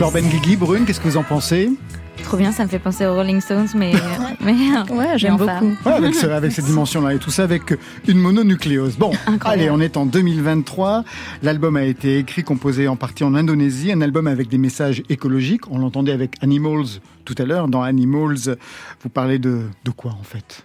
[0.00, 1.68] Flore Benguigui, Brune, qu'est-ce que vous en pensez?
[2.24, 3.92] Trop bien, ça me fait penser aux Rolling Stones, mais.
[4.40, 4.54] mais
[4.90, 5.76] Ouais, j'aime beaucoup.
[5.84, 7.74] Ouais, avec, ce- avec cette dimension-là et tout ça avec
[8.08, 8.96] une mononucléose.
[8.96, 9.46] Bon, Incroyable.
[9.46, 11.04] allez, on est en 2023.
[11.42, 13.92] L'album a été écrit, composé en partie en Indonésie.
[13.92, 15.70] Un album avec des messages écologiques.
[15.70, 16.86] On l'entendait avec Animals
[17.26, 17.68] tout à l'heure.
[17.68, 18.56] Dans Animals,
[19.02, 20.64] vous parlez de, de quoi en fait?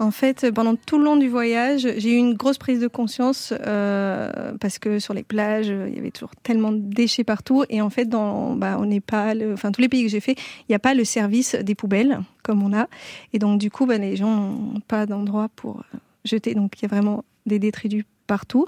[0.00, 3.52] En fait, pendant tout le long du voyage, j'ai eu une grosse prise de conscience
[3.66, 7.64] euh, parce que sur les plages, il y avait toujours tellement de déchets partout.
[7.68, 10.66] Et en fait, dans, bah, Népal, euh, enfin tous les pays que j'ai fait, il
[10.70, 12.86] n'y a pas le service des poubelles comme on a.
[13.32, 16.54] Et donc, du coup, bah, les gens n'ont pas d'endroit pour euh, jeter.
[16.54, 18.66] Donc, il y a vraiment des détritus partout.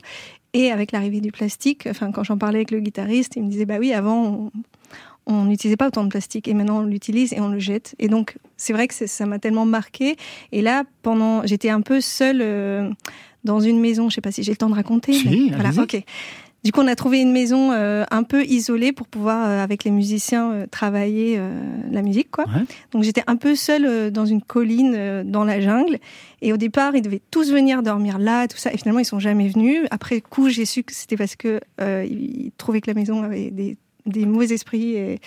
[0.52, 3.66] Et avec l'arrivée du plastique, enfin, quand j'en parlais avec le guitariste, il me disait,
[3.66, 4.50] bah oui, avant, on-
[5.26, 7.94] on n'utilisait pas autant de plastique et maintenant on l'utilise et on le jette.
[7.98, 10.16] Et donc, c'est vrai que ça m'a tellement marqué.
[10.52, 12.90] Et là, pendant, j'étais un peu seule euh,
[13.44, 14.08] dans une maison.
[14.08, 15.12] Je sais pas si j'ai le temps de raconter.
[15.12, 16.02] Si, mais voilà, ok.
[16.62, 19.84] Du coup, on a trouvé une maison euh, un peu isolée pour pouvoir, euh, avec
[19.84, 21.40] les musiciens, euh, travailler
[21.90, 22.44] la musique, quoi.
[22.44, 22.64] Ouais.
[22.92, 25.98] Donc, j'étais un peu seule dans une colline, dans la jungle.
[26.42, 28.72] Et au départ, ils devaient tous venir dormir là, tout ça.
[28.72, 29.86] Et finalement, ils sont jamais venus.
[29.90, 33.76] Après coup, j'ai su que c'était parce que ils trouvaient que la maison avait des,
[34.06, 35.20] des mauvais esprits et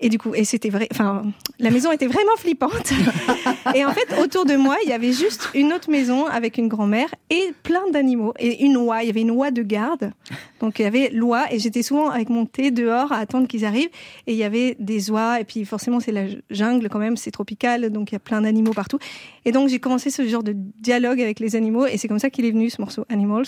[0.00, 1.24] Et du coup, et c'était vrai, enfin,
[1.58, 2.92] la maison était vraiment flippante.
[3.74, 6.68] et en fait, autour de moi, il y avait juste une autre maison avec une
[6.68, 8.32] grand-mère et plein d'animaux.
[8.38, 10.12] Et une oie, il y avait une oie de garde.
[10.60, 13.64] Donc, il y avait l'oie et j'étais souvent avec mon thé dehors à attendre qu'ils
[13.64, 13.90] arrivent.
[14.28, 15.40] Et il y avait des oies.
[15.40, 17.90] Et puis, forcément, c'est la jungle quand même, c'est tropical.
[17.90, 19.00] Donc, il y a plein d'animaux partout.
[19.44, 21.86] Et donc, j'ai commencé ce genre de dialogue avec les animaux.
[21.86, 23.46] Et c'est comme ça qu'il est venu, ce morceau Animals.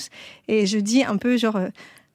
[0.48, 1.68] Et je dis un peu genre, euh,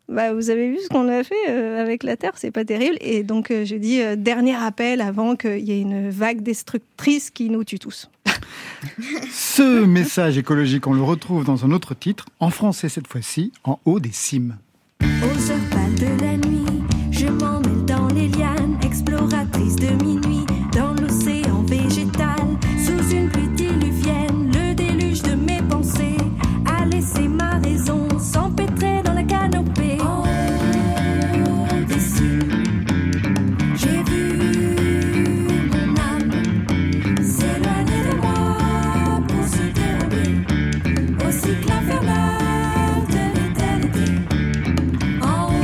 [0.08, 2.98] bah, vous avez vu ce qu'on a fait euh, avec la Terre, c'est pas terrible.
[3.02, 7.32] Et donc, euh, je dis euh, dernier appel avant qu'il y ait une vague destructrice
[7.32, 8.10] qui nous tue tous.
[9.32, 13.80] Ce message écologique, on le retrouve dans un autre titre, en français cette fois-ci, en
[13.86, 14.58] haut des cimes.
[15.02, 16.55] Aux heures pâles de la nuit,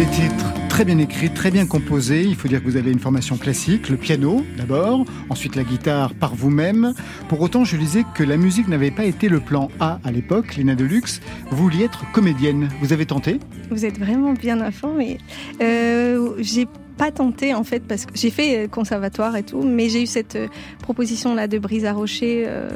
[0.02, 2.24] Des titres très bien écrits, très bien composés.
[2.24, 6.16] Il faut dire que vous avez une formation classique, le piano d'abord, ensuite la guitare
[6.16, 6.96] par vous-même.
[7.30, 10.56] Pour autant, je disais que la musique n'avait pas été le plan A à l'époque,
[10.56, 11.22] Lina Deluxe.
[11.52, 12.70] Vous vouliez être comédienne.
[12.82, 13.40] Vous avez tenté?
[13.70, 15.20] Vous êtes vraiment bien informé.
[15.62, 16.66] Euh, j'ai
[16.98, 20.06] pas tenté en fait parce que j'ai fait euh, conservatoire et tout, mais j'ai eu
[20.06, 20.48] cette euh,
[20.84, 22.70] proposition là de Brise à Rocher euh,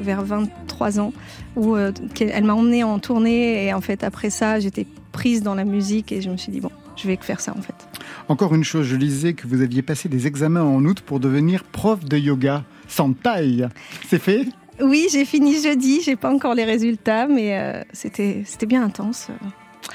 [0.00, 1.12] vers 23 ans
[1.56, 5.64] où elle m'a emmenée en tournée et en fait après ça j'étais prise dans la
[5.64, 7.74] musique et je me suis dit bon je vais faire ça en fait.
[8.28, 11.64] Encore une chose, je lisais que vous aviez passé des examens en août pour devenir
[11.64, 12.64] prof de yoga.
[12.88, 13.68] Sans taille.
[14.08, 14.46] C'est fait?
[14.82, 19.28] Oui j'ai fini jeudi, j'ai pas encore les résultats mais euh, c'était bien intense.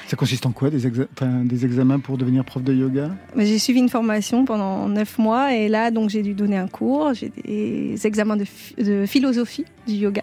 [0.08, 1.06] Ça consiste en quoi des, exa-
[1.46, 3.10] des examens pour devenir prof de yoga?
[3.34, 6.68] Mais J'ai suivi une formation pendant neuf mois et là, donc, j'ai dû donner un
[6.68, 7.14] cours.
[7.14, 10.22] J'ai des examens de philosophie du yoga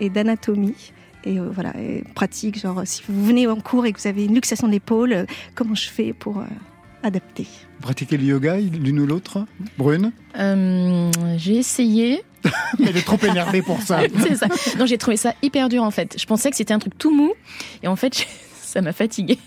[0.00, 0.92] et d'anatomie.
[1.26, 4.24] Et euh, voilà, et pratique, genre si vous venez en cours et que vous avez
[4.24, 6.44] une luxation de l'épaule, euh, comment je fais pour euh,
[7.02, 7.48] adapter?
[7.76, 9.44] Vous pratiquez le yoga, l'une ou l'autre?
[9.76, 10.12] Brune?
[10.38, 12.22] Euh, j'ai essayé.
[12.78, 14.02] Elle est trop énervée pour ça.
[14.22, 14.46] c'est ça.
[14.78, 16.14] Non, j'ai trouvé ça hyper dur en fait.
[16.16, 17.32] Je pensais que c'était un truc tout mou
[17.82, 18.24] et en fait,
[18.62, 19.40] ça m'a fatiguée.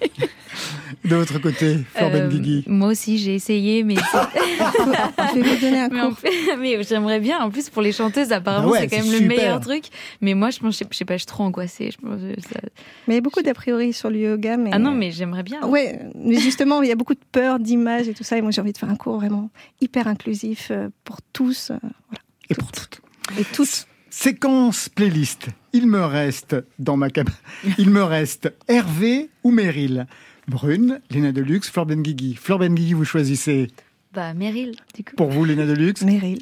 [1.06, 2.64] De votre côté, Flor Euh, Benguigui.
[2.68, 6.20] moi aussi, j'ai essayé, mais, Je vais vous donner un mais, en cours.
[6.20, 7.40] fait- mais j'aimerais bien.
[7.40, 9.86] En plus, pour les chanteuses, apparemment, Bah ouais, c'est quand même le meilleur truc.
[10.22, 11.92] Mais moi, je pense, je sais- je sais pas, je suis trop angoissée.
[11.92, 12.60] Je ça-
[13.08, 14.58] Mais il y a beaucoup d'a priori sur le yoga.
[14.58, 14.72] Mais...
[14.74, 15.66] Ah non, mais j'aimerais bien.
[15.66, 18.38] Ouais, mais justement, il y a beaucoup de peur, d'images et tout ça.
[18.38, 19.50] Et moi, j'ai envie de faire un cours vraiment
[19.82, 21.72] hyper inclusif euh, pour tous.
[21.72, 22.22] euh, voilà.
[22.50, 23.02] Et pour toutes.
[23.40, 23.86] Et toutes.
[24.10, 25.48] Séquence playlist.
[25.72, 27.30] Il me reste dans ma cab...
[27.78, 30.08] Il me reste Hervé ou Meryl?
[30.50, 32.36] Brune, Léna Deluxe, Flor Benguigui.
[32.36, 33.68] Flor Benguigui, vous choisissez
[34.14, 35.16] Bah, Meryl, du coup.
[35.16, 36.02] pour vous Léna Deluxe.
[36.04, 36.40] Meryl.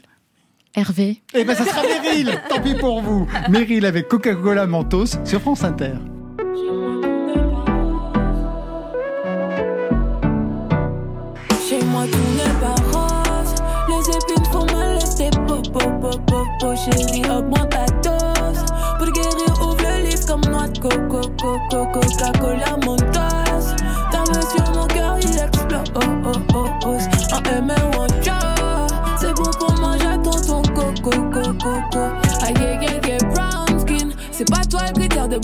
[0.75, 1.21] Hervé.
[1.33, 2.31] Eh ben, ça sera Meryl.
[2.49, 3.27] Tant pis pour vous.
[3.49, 5.93] Meryl avec Coca-Cola Mentos sur France Inter.
[11.67, 13.55] Chez moi tout n'est pas rose
[13.89, 18.63] Les épines font mal, laisse tes popo, popo, popo Chérie, augmente ta dose
[18.97, 23.16] Pour guérir, ouvre le livre comme noix de coco, coco, Coca-Cola, Mentos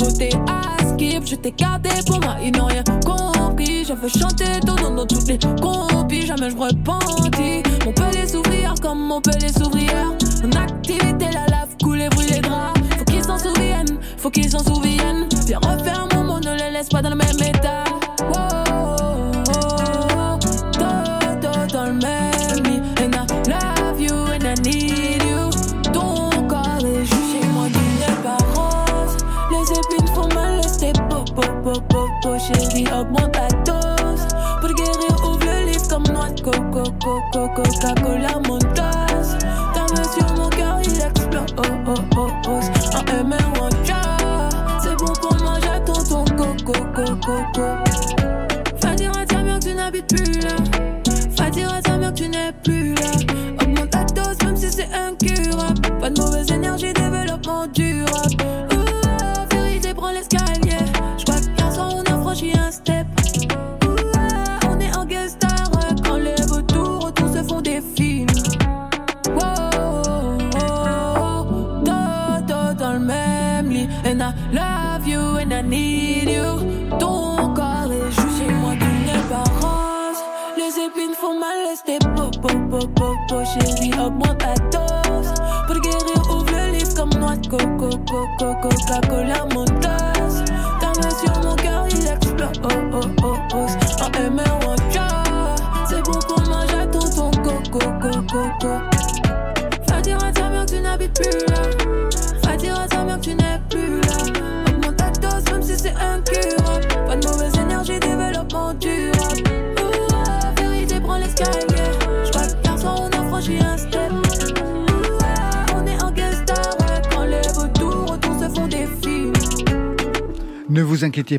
[0.04, 1.26] à skip.
[1.26, 3.86] Je t'ai gardé pour moi, ils n'ont rien compris.
[3.86, 6.26] Je veux chanter ton nom dans toutes les compis.
[6.26, 7.64] Jamais je repentis.
[7.86, 10.14] Mon pelé s'ouvrir comme mon pelé s'ouvrière
[10.44, 12.80] En activité, la lave couler, brûle les draps.
[12.98, 15.28] Faut qu'ils s'en souviennent, faut qu'ils s'en souviennent.
[15.46, 17.84] Viens refaire mon mot, ne les laisse pas dans le même état
[37.34, 38.93] coco, coco, Coca-Cola, Mentos Ta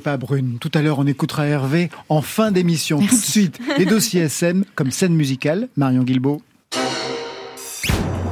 [0.04, 0.58] pas, Brune.
[0.60, 3.00] Tout à l'heure, on écoutera Hervé en fin d'émission.
[3.00, 5.68] Tout de suite, les dossiers SM comme scène musicale.
[5.76, 6.42] Marion Guilbault.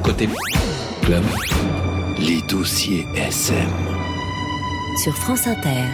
[0.03, 0.29] Côté
[1.01, 1.23] club,
[2.19, 3.69] les dossiers SM.
[5.03, 5.89] Sur France Inter.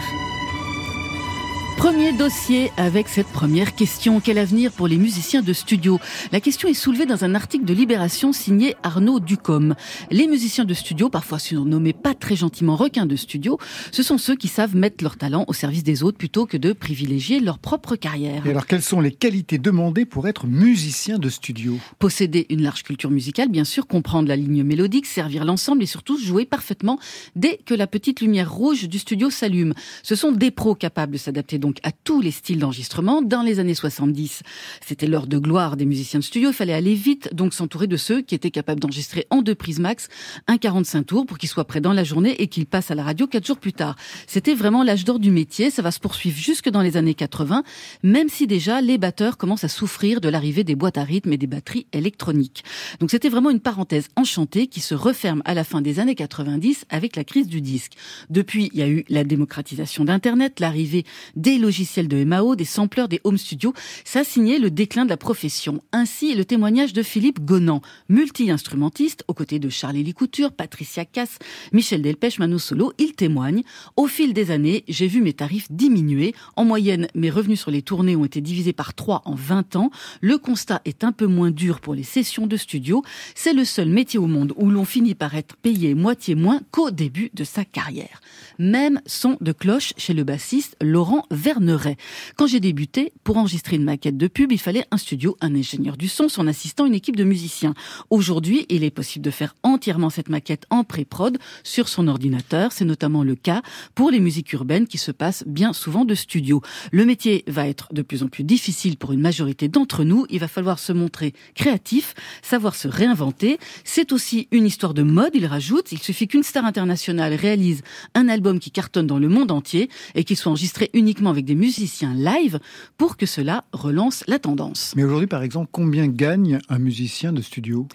[1.79, 4.19] Premier dossier avec cette première question.
[4.19, 5.97] Quel avenir pour les musiciens de studio?
[6.33, 9.75] La question est soulevée dans un article de Libération signé Arnaud Ducom.
[10.11, 13.57] Les musiciens de studio, parfois surnommés pas très gentiment requins de studio,
[13.93, 16.73] ce sont ceux qui savent mettre leur talent au service des autres plutôt que de
[16.73, 18.45] privilégier leur propre carrière.
[18.45, 21.77] Et alors, quelles sont les qualités demandées pour être musicien de studio?
[21.97, 26.19] Posséder une large culture musicale, bien sûr, comprendre la ligne mélodique, servir l'ensemble et surtout
[26.19, 26.99] jouer parfaitement
[27.37, 29.73] dès que la petite lumière rouge du studio s'allume.
[30.03, 33.21] Ce sont des pros capables de s'adapter donc à tous les styles d'enregistrement.
[33.21, 34.41] Dans les années 70,
[34.85, 36.49] c'était l'heure de gloire des musiciens de studio.
[36.49, 39.79] Il fallait aller vite, donc s'entourer de ceux qui étaient capables d'enregistrer en deux prises
[39.79, 40.07] max
[40.47, 43.03] un 45 tours pour qu'ils soient prêts dans la journée et qu'ils passent à la
[43.03, 43.95] radio quatre jours plus tard.
[44.27, 45.69] C'était vraiment l'âge d'or du métier.
[45.69, 47.63] Ça va se poursuivre jusque dans les années 80,
[48.03, 51.37] même si déjà les batteurs commencent à souffrir de l'arrivée des boîtes à rythme et
[51.37, 52.63] des batteries électroniques.
[52.99, 56.85] Donc c'était vraiment une parenthèse enchantée qui se referme à la fin des années 90
[56.89, 57.93] avec la crise du disque.
[58.29, 61.05] Depuis, il y a eu la démocratisation d'Internet, l'arrivée
[61.35, 63.73] des logiciels de MAO, des sampleurs, des home studios.
[64.03, 65.81] Ça signé le déclin de la profession.
[65.91, 71.39] Ainsi, le témoignage de Philippe Gonan, multi-instrumentiste, aux côtés de Charlie Couture, Patricia Cass,
[71.73, 73.63] Michel Delpech, Mano Solo, il témoigne.
[73.95, 76.33] Au fil des années, j'ai vu mes tarifs diminuer.
[76.55, 79.91] En moyenne, mes revenus sur les tournées ont été divisés par 3 en 20 ans.
[80.21, 83.03] Le constat est un peu moins dur pour les sessions de studio.
[83.35, 86.91] C'est le seul métier au monde où l'on finit par être payé moitié moins qu'au
[86.91, 88.21] début de sa carrière.
[88.59, 91.95] Même son de cloche chez le bassiste Laurent Verneret.
[92.35, 95.95] Quand j'ai débuté, pour enregistrer une maquette de pub, il fallait un studio, un ingénieur
[95.95, 97.73] du son, son assistant, une équipe de musiciens.
[98.09, 102.73] Aujourd'hui, il est possible de faire entièrement cette maquette en pré-prod sur son ordinateur.
[102.73, 103.61] C'est notamment le cas
[103.95, 106.61] pour les musiques urbaines qui se passent bien souvent de studio.
[106.91, 110.25] Le métier va être de plus en plus difficile pour une majorité d'entre nous.
[110.29, 113.57] Il va falloir se montrer créatif, savoir se réinventer.
[113.85, 115.93] C'est aussi une histoire de mode, il rajoute.
[115.93, 117.83] Il suffit qu'une star internationale réalise
[118.15, 121.53] un album qui cartonne dans le monde entier et qu'il soit enregistré uniquement avec des
[121.53, 122.59] musiciens live
[122.97, 124.93] pour que cela relance la tendance.
[124.95, 127.87] Mais aujourd'hui, par exemple, combien gagne un musicien de studio?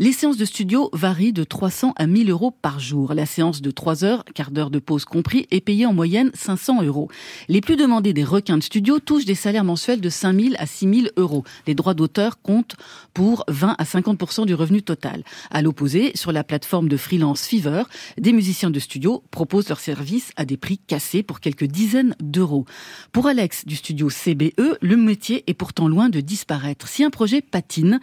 [0.00, 3.12] Les séances de studio varient de 300 à 1000 euros par jour.
[3.12, 6.82] La séance de 3 heures, quart d'heure de pause compris, est payée en moyenne 500
[6.84, 7.10] euros.
[7.48, 11.12] Les plus demandés des requins de studio touchent des salaires mensuels de 5000 à 6000
[11.18, 11.44] euros.
[11.66, 12.76] Les droits d'auteur comptent
[13.12, 15.22] pour 20 à 50% du revenu total.
[15.50, 19.99] À l'opposé, sur la plateforme de freelance Fiverr, des musiciens de studio proposent leurs services
[20.36, 22.64] à des prix cassés pour quelques dizaines d'euros.
[23.12, 26.88] Pour Alex du studio CBE, le métier est pourtant loin de disparaître.
[26.88, 28.00] Si un projet patine,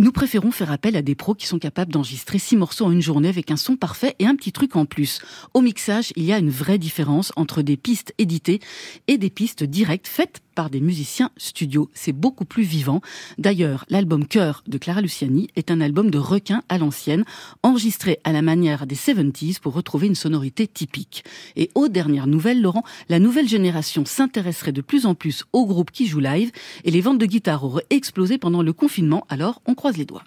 [0.00, 3.02] nous préférons faire appel à des pros qui sont capables d'enregistrer six morceaux en une
[3.02, 5.20] journée avec un son parfait et un petit truc en plus.
[5.54, 8.60] Au mixage, il y a une vraie différence entre des pistes éditées
[9.06, 11.88] et des pistes directes faites par des musiciens studio.
[11.94, 13.00] C'est beaucoup plus vivant.
[13.38, 17.24] D'ailleurs, l'album Cœur de Clara Luciani est un album de requin à l'ancienne,
[17.62, 21.22] enregistré à la manière des 70s pour retrouver une sonorité typique.
[21.54, 25.92] Et aux dernières nouvelles, Laurent, la nouvelle génération s'intéresserait de plus en plus aux groupes
[25.92, 26.50] qui jouent live
[26.82, 30.24] et les ventes de guitares auraient explosé pendant le confinement, alors on croise les doigts.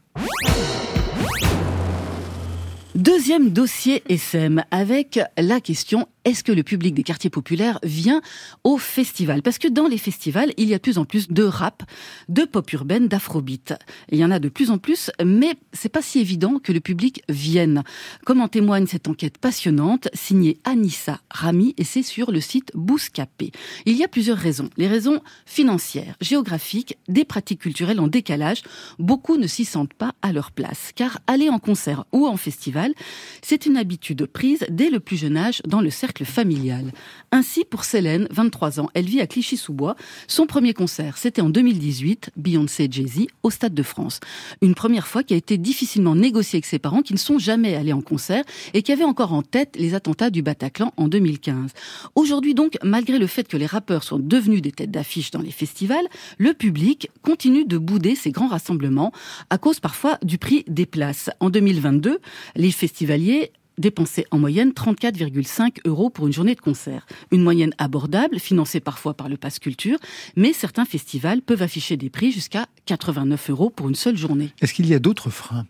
[2.96, 8.22] Deuxième dossier SM avec la question est-ce que le public des quartiers populaires vient
[8.64, 9.42] au festival?
[9.42, 11.84] Parce que dans les festivals, il y a de plus en plus de rap,
[12.30, 13.74] de pop urbaine, d'afrobeat.
[14.12, 16.80] Il y en a de plus en plus, mais c'est pas si évident que le
[16.80, 17.84] public vienne.
[18.24, 23.52] Comme en témoigne cette enquête passionnante signée Anissa Rami et c'est sur le site Bouscapé.
[23.86, 24.70] Il y a plusieurs raisons.
[24.78, 28.62] Les raisons financières, géographiques, des pratiques culturelles en décalage.
[29.00, 32.94] Beaucoup ne s'y sentent pas à leur place, car aller en concert ou en festival,
[33.42, 36.92] c'est une habitude prise dès le plus jeune âge dans le cercle familial.
[37.32, 39.96] Ainsi, pour Célène, 23 ans, elle vit à Clichy-sous-Bois.
[40.28, 44.20] Son premier concert, c'était en 2018, Beyoncé Jay-Z, au Stade de France.
[44.62, 47.76] Une première fois qui a été difficilement négociée avec ses parents qui ne sont jamais
[47.76, 48.44] allés en concert
[48.74, 51.72] et qui avaient encore en tête les attentats du Bataclan en 2015.
[52.16, 55.52] Aujourd'hui donc, malgré le fait que les rappeurs sont devenus des têtes d'affiche dans les
[55.52, 56.06] festivals,
[56.38, 59.12] le public continue de bouder ces grands rassemblements
[59.50, 61.30] à cause parfois du prix des places.
[61.40, 62.20] En 2022,
[62.56, 63.52] les festivaliers
[63.82, 67.06] dépensaient en moyenne 34,5 euros pour une journée de concert.
[67.32, 69.98] Une moyenne abordable, financée parfois par le Pass Culture,
[70.38, 74.52] mais certains festivals peuvent afficher des prix jusqu'à 89 euros pour une seule journée.
[74.62, 75.66] Est-ce qu'il y a d'autres freins?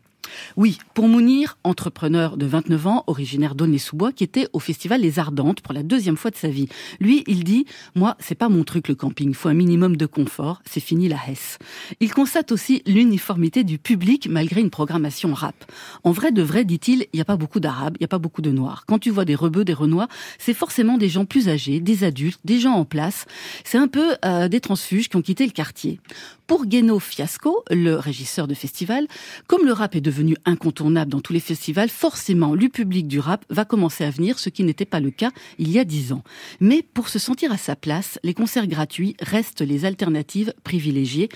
[0.58, 5.62] Oui, pour Mounir, entrepreneur de 29 ans, originaire d'Aulnay-sous-Bois, qui était au festival Les Ardentes
[5.62, 6.68] pour la deuxième fois de sa vie.
[7.00, 7.66] Lui, il dit
[7.96, 11.18] Moi, c'est pas mon truc le camping, faut un minimum de confort, c'est fini la
[11.28, 11.60] Hesse.
[12.00, 15.56] Il constate aussi l'uniformité du public malgré une programmation rap.
[16.04, 18.20] En vrai de vrai, dit-il, il n'y a pas beaucoup d'arabes, il n'y a pas
[18.20, 18.84] beaucoup de noirs.
[18.88, 20.08] Quand tu vois des rebeux, des renois,
[20.38, 23.26] c'est forcément des gens plus âgés, des adultes, des gens en place.
[23.64, 26.00] C'est un peu euh, des transfuges qui ont quitté le quartier.
[26.48, 29.08] Pour Guéno Fiasco, le régisseur de festival,
[29.48, 33.46] comme le rap est devenu incontournable dans tous les festivals, forcément, le public du rap
[33.50, 36.24] va commencer à venir, ce qui n'était pas le cas il y a dix ans.
[36.60, 41.30] Mais pour se sentir à sa place, les concerts gratuits restent les alternatives privilégiées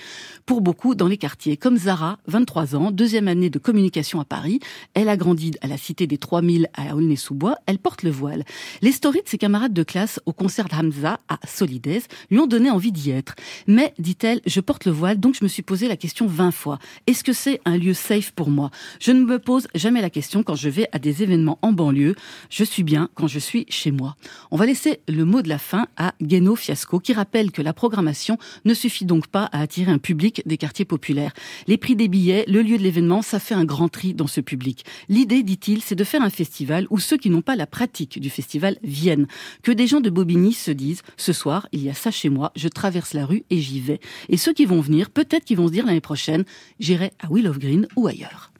[0.44, 1.56] pour beaucoup dans les quartiers.
[1.56, 4.60] Comme Zara, 23 ans, deuxième année de communication à Paris.
[4.94, 7.56] Elle a grandi à la cité des 3000 à Aulnay-sous-Bois.
[7.66, 8.44] Elle porte le voile.
[8.82, 12.70] Les stories de ses camarades de classe au concert d'Hamza à Solidez lui ont donné
[12.70, 13.34] envie d'y être.
[13.66, 16.78] Mais, dit-elle, je porte le voile, donc je me suis posé la question 20 fois.
[17.06, 18.70] Est-ce que c'est un lieu safe pour moi?
[19.00, 22.14] Je ne me pose jamais la question quand je vais à des événements en banlieue.
[22.50, 24.16] Je suis bien quand je suis chez moi.
[24.50, 27.72] On va laisser le mot de la fin à Guéno Fiasco, qui rappelle que la
[27.72, 31.32] programmation ne suffit donc pas à attirer un public des quartiers populaires.
[31.66, 34.40] Les prix des billets, le lieu de l'événement, ça fait un grand tri dans ce
[34.40, 34.84] public.
[35.08, 38.30] L'idée, dit-il, c'est de faire un festival où ceux qui n'ont pas la pratique du
[38.30, 39.26] festival viennent.
[39.62, 42.52] Que des gens de Bobigny se disent, ce soir, il y a ça chez moi,
[42.56, 44.00] je traverse la rue et j'y vais.
[44.28, 46.44] Et ceux qui vont venir, peut-être qu'ils vont se dire l'année prochaine,
[46.80, 48.52] j'irai à Will of Green ou ailleurs.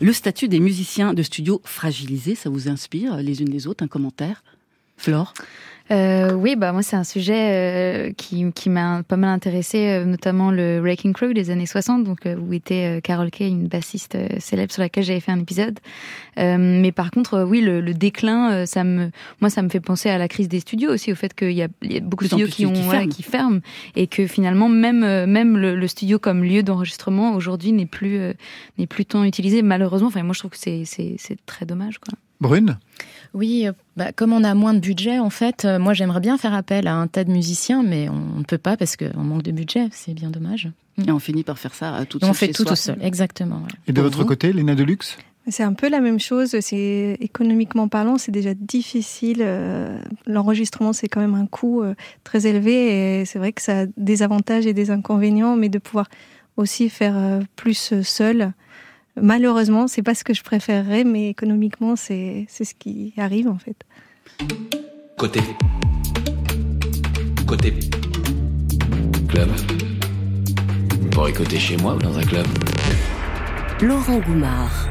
[0.00, 3.88] Le statut des musiciens de studio fragilisé, ça vous inspire les unes les autres Un
[3.88, 4.42] commentaire?
[4.96, 5.32] Flore?
[5.90, 10.04] Euh, oui, bah moi c'est un sujet euh, qui, qui m'a pas mal intéressé, euh,
[10.06, 13.68] notamment le Wrecking Crew des années 60, donc euh, où était euh, Carol Kay, une
[13.68, 15.78] bassiste euh, célèbre sur laquelle j'avais fait un épisode.
[16.38, 19.10] Euh, mais par contre, euh, oui, le, le déclin, euh, ça me,
[19.42, 21.62] moi ça me fait penser à la crise des studios aussi, au fait qu'il y
[21.62, 23.12] a, il y a beaucoup de studios qui ont qui voilà, ferment.
[23.12, 23.60] qui ferment
[23.94, 28.32] et que finalement même même le, le studio comme lieu d'enregistrement aujourd'hui n'est plus euh,
[28.78, 30.08] n'est plus tant utilisé malheureusement.
[30.08, 32.14] Enfin moi je trouve que c'est c'est c'est très dommage quoi.
[32.40, 32.78] Brune?
[33.34, 36.38] Oui, euh, bah, comme on a moins de budget, en fait, euh, moi j'aimerais bien
[36.38, 39.42] faire appel à un tas de musiciens, mais on ne peut pas parce qu'on manque
[39.42, 39.88] de budget.
[39.90, 40.70] C'est bien dommage.
[41.04, 42.70] Et on finit par faire ça à tout Et on seul fait tout soi.
[42.72, 43.56] tout seul, exactement.
[43.56, 43.68] ouais.
[43.88, 45.18] Et de Pour votre vous côté, Léna Deluxe?
[45.48, 46.56] C'est un peu la même chose.
[46.60, 49.38] C'est économiquement parlant, c'est déjà difficile.
[49.40, 53.80] euh, L'enregistrement, c'est quand même un coût euh, très élevé et c'est vrai que ça
[53.80, 56.08] a des avantages et des inconvénients, mais de pouvoir
[56.56, 58.52] aussi faire euh, plus euh, seul.
[59.20, 63.58] Malheureusement, c'est pas ce que je préférerais, mais économiquement, c'est c'est ce qui arrive en
[63.58, 63.76] fait.
[65.16, 65.40] Côté.
[67.46, 67.74] Côté.
[69.28, 69.48] Club.
[71.00, 72.46] Vous pourrez côté chez moi ou dans un club
[73.80, 74.88] Laurent Goumard.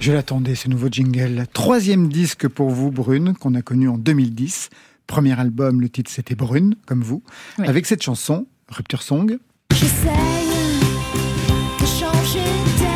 [0.00, 1.44] Je l'attendais, ce nouveau jingle.
[1.52, 4.70] Troisième disque pour vous, Brune, qu'on a connu en 2010.
[5.06, 7.22] Premier album, le titre c'était Brune, comme vous.
[7.58, 7.66] Oui.
[7.66, 9.38] Avec cette chanson, Rupture Song.
[9.70, 10.10] J'essaye
[11.80, 12.93] de changer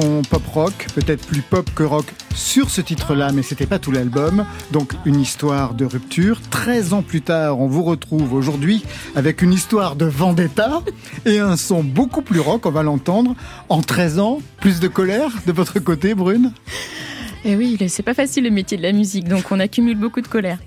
[0.00, 4.44] pop rock, peut-être plus pop que rock sur ce titre-là, mais c'était pas tout l'album.
[4.72, 6.40] Donc une histoire de rupture.
[6.50, 8.84] 13 ans plus tard, on vous retrouve aujourd'hui
[9.14, 10.82] avec une histoire de vendetta
[11.24, 13.34] et un son beaucoup plus rock, on va l'entendre.
[13.68, 16.52] En 13 ans, plus de colère de votre côté, Brune?
[17.44, 20.20] Et oui, le- c'est pas facile le métier de la musique, donc on accumule beaucoup
[20.20, 20.58] de colère.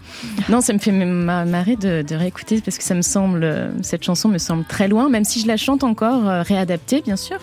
[0.48, 4.30] Non, ça me fait marrer de, de réécouter parce que ça me semble, cette chanson
[4.30, 7.38] me semble très loin, même si je la chante encore euh, réadaptée, bien sûr.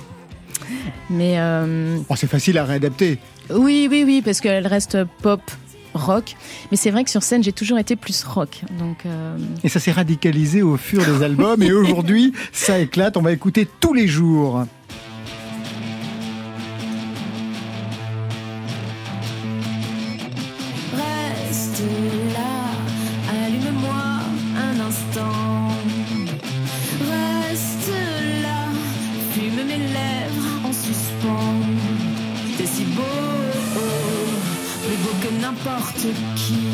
[1.11, 3.19] Mais euh, Oh, C'est facile à réadapter.
[3.51, 5.41] oui, oui, oui, parce qu'elle reste pop,
[5.95, 6.35] rock.
[6.71, 8.61] Mais c'est vrai que sur scène, j'ai toujours été plus rock.
[8.79, 11.63] Donc, euh, Et ça s'est radicalisé au fur des albums.
[11.63, 13.17] Et aujourd'hui, ça éclate.
[13.17, 14.65] On va écouter tous les jours.
[35.99, 36.66] to keep.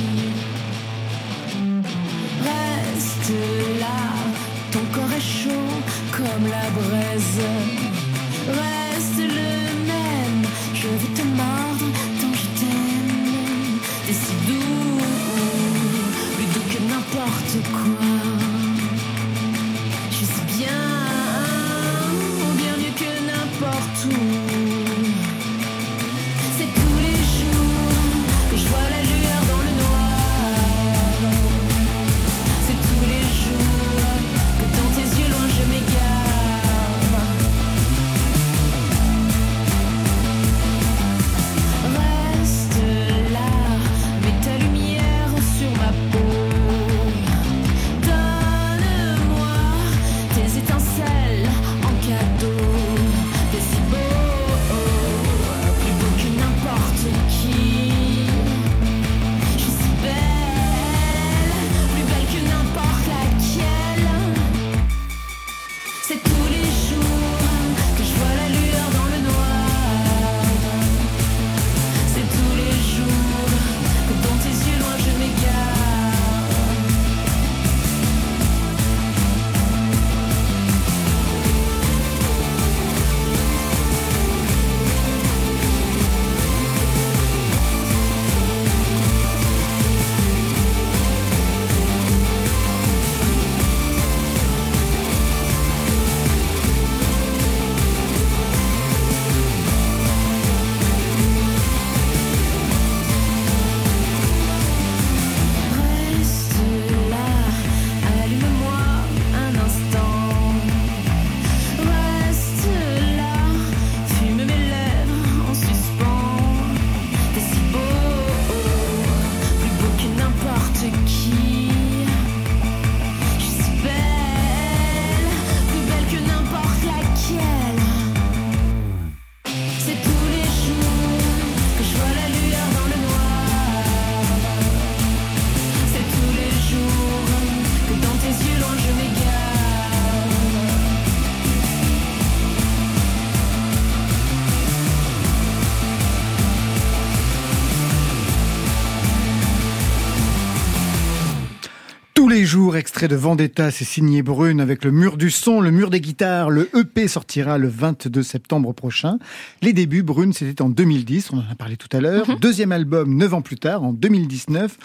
[153.03, 156.51] Extrait de Vendetta, c'est signé Brune avec le mur du son, le mur des guitares.
[156.51, 159.19] Le EP sortira le 22 septembre prochain.
[159.61, 162.39] Les débuts, Brune, c'était en 2010, on en a parlé tout à l'heure.
[162.39, 164.77] Deuxième album, neuf ans plus tard, en 2019.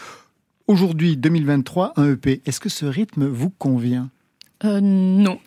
[0.65, 2.41] Aujourd'hui, 2023, un EP.
[2.47, 4.09] Est-ce que ce rythme vous convient?
[4.66, 5.38] Euh, non.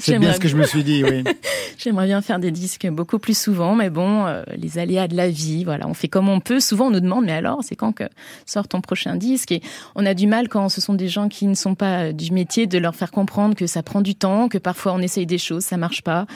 [0.00, 1.22] C'est bien ce que je me suis dit, oui.
[1.78, 5.28] J'aimerais bien faire des disques beaucoup plus souvent, mais bon, euh, les aléas de la
[5.30, 6.58] vie, voilà, on fait comme on peut.
[6.58, 8.04] Souvent, on nous demande, mais alors, c'est quand que
[8.46, 9.52] sort ton prochain disque?
[9.52, 9.62] Et
[9.94, 12.32] on a du mal quand ce sont des gens qui ne sont pas euh, du
[12.32, 15.38] métier de leur faire comprendre que ça prend du temps, que parfois on essaye des
[15.38, 16.26] choses, ça marche pas.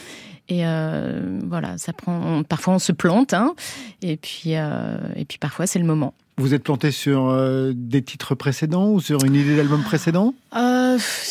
[0.49, 2.21] Et euh, voilà, ça prend.
[2.25, 3.55] on- parfois, on se plante, hein,
[4.03, 6.15] et puis et puis parfois, c'est le moment.
[6.39, 7.33] Vous êtes planté sur
[7.75, 10.35] des titres précédents ou sur une idée d'album précédent?
[10.57, 10.82] Euh,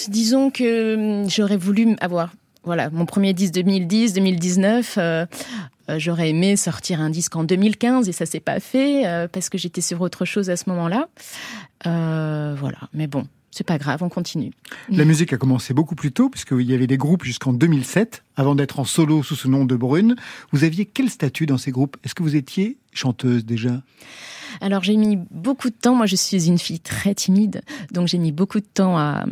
[0.09, 2.33] disons que hum, j'aurais voulu avoir
[2.63, 5.25] voilà mon premier disque 2010 2019 euh,
[5.89, 9.49] euh, j'aurais aimé sortir un disque en 2015 et ça s'est pas fait euh, parce
[9.49, 11.07] que j'étais sur autre chose à ce moment-là.
[11.83, 14.51] Voilà mais bon c'est pas grave on continue.
[14.89, 18.55] La musique a commencé beaucoup plus tôt, puisqu'il y avait des groupes jusqu'en 2007, avant
[18.55, 20.15] d'être en solo sous ce nom de Brune.
[20.53, 21.97] Vous aviez quel statut dans ces groupes?
[22.05, 23.81] Est-ce que vous étiez chanteuse déjà?
[24.59, 25.95] Alors j'ai mis beaucoup de temps.
[25.95, 29.25] Moi, je suis une fille très timide, donc j'ai mis beaucoup de temps à,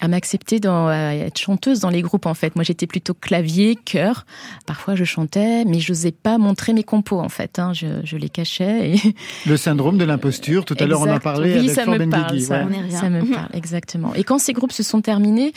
[0.00, 2.26] à m'accepter, dans- à être chanteuse dans les groupes.
[2.26, 4.26] En fait, moi, j'étais plutôt clavier, chœur.
[4.66, 7.20] Parfois, je chantais, mais je n'osais pas montrer mes compos.
[7.20, 7.72] En fait, hein.
[7.72, 8.92] je, je les cachais.
[8.92, 9.14] Et...
[9.46, 12.24] Le syndrome de l'imposture, tout à l'heure on en parlait Oui, avec ça me parle,
[12.24, 12.90] Benguigui, ça, ouais.
[12.90, 14.14] ça me parle exactement.
[14.14, 15.52] Et quand ces groupes se sont terminés,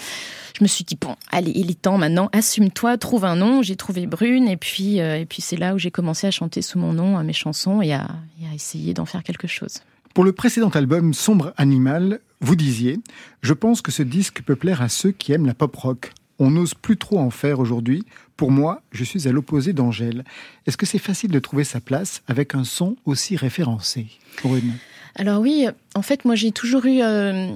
[0.58, 3.62] je me suis dit bon, allez, il est temps maintenant, assume-toi, trouve un nom.
[3.62, 6.62] J'ai trouvé Brune, et puis euh, et puis c'est là où j'ai commencé à chanter
[6.62, 8.08] sous mon nom euh, mes chansons et à,
[8.42, 9.80] et à essayer d'en faire quelque chose.
[10.14, 13.00] Pour le précédent album Sombre Animal, vous disiez
[13.42, 16.12] Je pense que ce disque peut plaire à ceux qui aiment la pop rock.
[16.38, 18.06] On n'ose plus trop en faire aujourd'hui.
[18.38, 20.24] Pour moi, je suis à l'opposé d'Angèle.
[20.68, 24.06] Est-ce que c'est facile de trouver sa place avec un son aussi référencé?
[24.44, 24.74] Brune
[25.16, 27.48] Alors oui, en fait, moi j'ai toujours eu euh,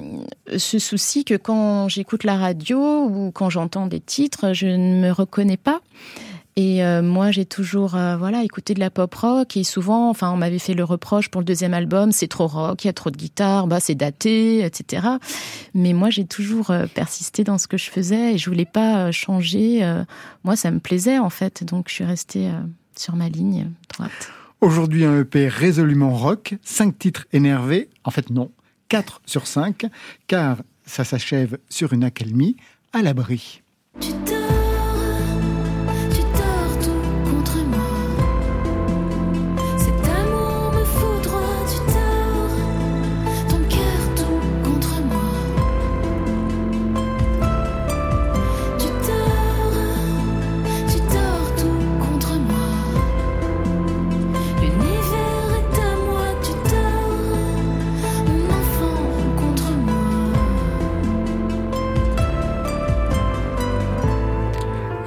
[0.58, 5.12] ce souci que quand j'écoute la radio ou quand j'entends des titres, je ne me
[5.12, 5.82] reconnais pas.
[6.60, 10.32] Et euh, moi, j'ai toujours euh, voilà écouté de la pop rock et souvent, enfin,
[10.32, 12.94] on m'avait fait le reproche pour le deuxième album, c'est trop rock, il y a
[12.94, 15.06] trop de guitare, bah c'est daté, etc.
[15.76, 19.06] Mais moi, j'ai toujours euh, persisté dans ce que je faisais et je voulais pas
[19.06, 19.84] euh, changer.
[19.84, 20.04] euh,
[20.44, 22.60] moi, ça me plaisait en fait, donc je suis restée euh,
[22.98, 24.32] sur ma ligne droite.
[24.60, 28.50] Aujourd'hui, un EP résolument rock, cinq titres énervés, en fait non,
[28.90, 29.86] 4 sur 5,
[30.26, 32.58] car ça s'achève sur une accalmie,
[32.94, 33.62] à l'abri.
[34.00, 34.14] Tu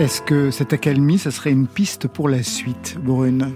[0.01, 3.53] Est-ce que cette accalmie, ça serait une piste pour la suite, Brune?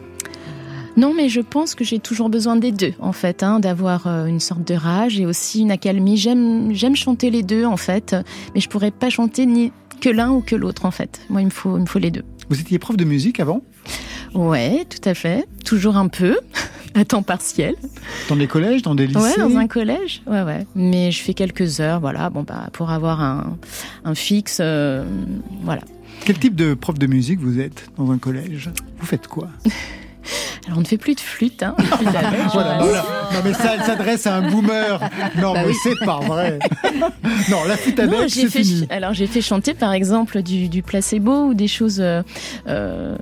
[0.99, 4.27] Non, mais je pense que j'ai toujours besoin des deux, en fait, hein, d'avoir euh,
[4.27, 6.19] une sorte de rage et aussi une accalmie.
[6.19, 8.15] J'aime, j'aime chanter les deux, en fait,
[8.55, 9.73] mais je pourrais pas chanter ni
[10.03, 11.23] que l'un ou que l'autre, en fait.
[11.31, 12.25] Moi, il me faut, il me faut les deux.
[12.51, 13.63] Vous étiez prof de musique avant?
[14.35, 15.49] Ouais, tout à fait.
[15.65, 16.37] Toujours un peu,
[16.95, 17.75] à temps partiel.
[18.29, 20.21] Dans des collèges, dans des lycées Ouais, dans un collège.
[20.27, 20.67] Ouais, ouais.
[20.75, 23.57] Mais je fais quelques heures, voilà, bon, bah, pour avoir un,
[24.05, 25.07] un fixe, euh,
[25.63, 25.81] voilà.
[26.25, 28.71] Quel type de prof de musique vous êtes dans un collège?
[28.99, 29.49] Vous faites quoi?
[30.67, 31.75] Alors, on ne fait plus de flûte, hein.
[31.79, 33.05] Flûte à bec, Voilà, voilà.
[33.35, 34.99] Non mais ça, elle s'adresse à un boomer.
[35.37, 35.77] Non Bah mais oui.
[35.83, 36.59] c'est pas vrai.
[37.51, 38.87] non, la flûte à Non, bec, c'est fini.
[38.89, 42.23] alors j'ai fait chanter par exemple du, du placebo ou des choses euh,
[42.67, 43.15] euh,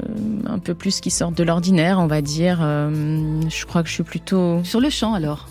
[0.49, 2.61] un peu plus qui sortent de l'ordinaire, on va dire.
[2.63, 5.49] Euh, je crois que je suis plutôt sur le chant alors?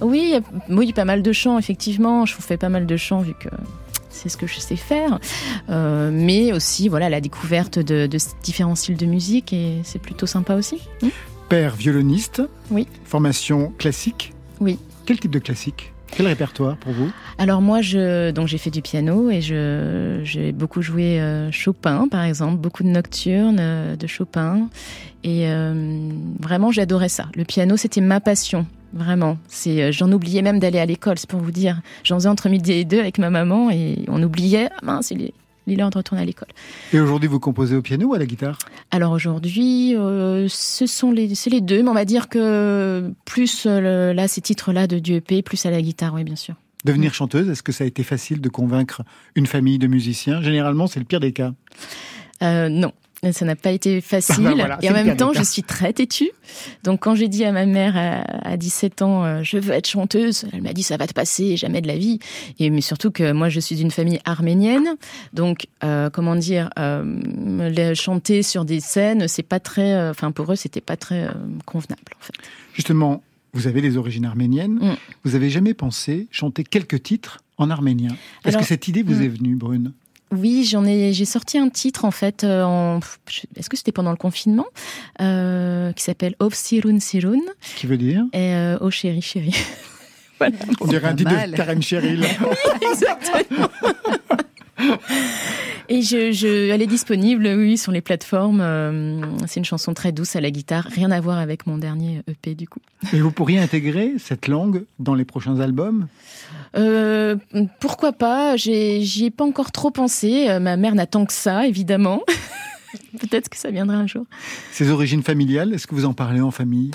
[0.00, 0.40] Oui, il y a-
[0.70, 2.24] oui, pas mal de chants effectivement.
[2.24, 3.50] Je fais pas mal de chants vu que
[4.14, 5.18] c'est ce que je sais faire,
[5.70, 10.26] Euh, mais aussi voilà la découverte de, de différents styles de musique et c'est plutôt
[10.26, 10.80] sympa aussi.
[11.48, 12.42] Père violoniste.
[12.70, 12.86] Oui.
[13.04, 14.32] Formation classique.
[14.60, 14.78] Oui.
[15.06, 15.92] Quel type de classique?
[16.16, 17.10] Quel répertoire pour vous?
[17.38, 22.22] Alors moi, je donc j'ai fait du piano et j'ai beaucoup joué euh, Chopin, par
[22.22, 24.68] exemple, beaucoup de nocturnes euh, de Chopin
[25.24, 26.08] et euh,
[26.40, 27.26] vraiment j'adorais ça.
[27.34, 28.66] Le piano, c'était ma passion.
[28.92, 31.80] Vraiment, c'est j'en oubliais même d'aller à l'école, c'est pour vous dire.
[32.04, 35.22] J'en faisais entre midi et deux avec ma maman et on oubliait, ah mince, il
[35.22, 35.34] est,
[35.66, 36.48] il est l'heure de retourner à l'école.
[36.92, 38.58] Et aujourd'hui, vous composez au piano ou à la guitare?
[38.90, 43.66] Alors aujourd'hui, euh, ce sont les, c'est les deux, mais on va dire que plus
[43.66, 46.54] euh, le- là ces titres-là de du EP, plus à la guitare, oui bien sûr.
[46.84, 49.02] Devenir chanteuse, est-ce que ça a été facile de convaincre
[49.36, 50.42] une famille de musiciens?
[50.42, 51.52] Généralement, c'est le pire des cas.
[52.42, 52.92] Euh, non.
[53.24, 54.46] Et Ça n'a pas été facile.
[54.46, 56.30] Ah bah voilà, et en même cas, temps, je suis très têtue.
[56.82, 59.88] Donc, quand j'ai dit à ma mère à, à 17 ans, euh, je veux être
[59.88, 62.18] chanteuse, elle m'a dit, ça va te passer, jamais de la vie.
[62.58, 64.96] Et mais surtout que moi, je suis d'une famille arménienne.
[65.32, 70.56] Donc, euh, comment dire, euh, chanter sur des scènes, c'est pas très, enfin, pour eux,
[70.56, 71.28] c'était pas très
[71.64, 72.34] convenable, en fait.
[72.74, 73.22] Justement,
[73.52, 74.74] vous avez des origines arméniennes.
[74.74, 74.96] Mm.
[75.24, 78.16] Vous avez jamais pensé chanter quelques titres en arménien?
[78.44, 79.22] Est-ce que cette idée vous mm.
[79.22, 79.92] est venue, Brune
[80.32, 82.42] Oui, j'en ai, j'ai sorti un titre en fait.
[82.44, 83.00] euh, en,
[83.56, 84.66] est-ce que c'était pendant le confinement
[85.20, 87.40] euh, qui s'appelle Ov Sirun Sirun
[87.76, 88.24] Qui veut dire?
[88.32, 89.54] Et euh, Oh chéri chéri.
[90.38, 90.56] voilà.
[90.80, 92.24] On dirait un titre de Karen Cheryl.
[92.90, 93.68] Exactement.
[95.90, 98.60] Et je, je, elle est disponible, oui, sur les plateformes.
[98.62, 102.22] euh, c'est une chanson très douce à la guitare, rien à voir avec mon dernier
[102.26, 102.80] EP du coup.
[103.12, 106.06] Et vous pourriez intégrer cette langue dans les prochains albums?
[106.76, 107.36] Euh,
[107.80, 110.48] pourquoi pas J'ai- J'y ai pas encore trop pensé.
[110.48, 112.22] Euh, Ma mère n'attend que ça, évidemment.
[113.20, 114.24] Peut-être que ça viendra un jour.
[114.72, 116.90] Ces origines familiales, est-ce que vous en parlez en famille?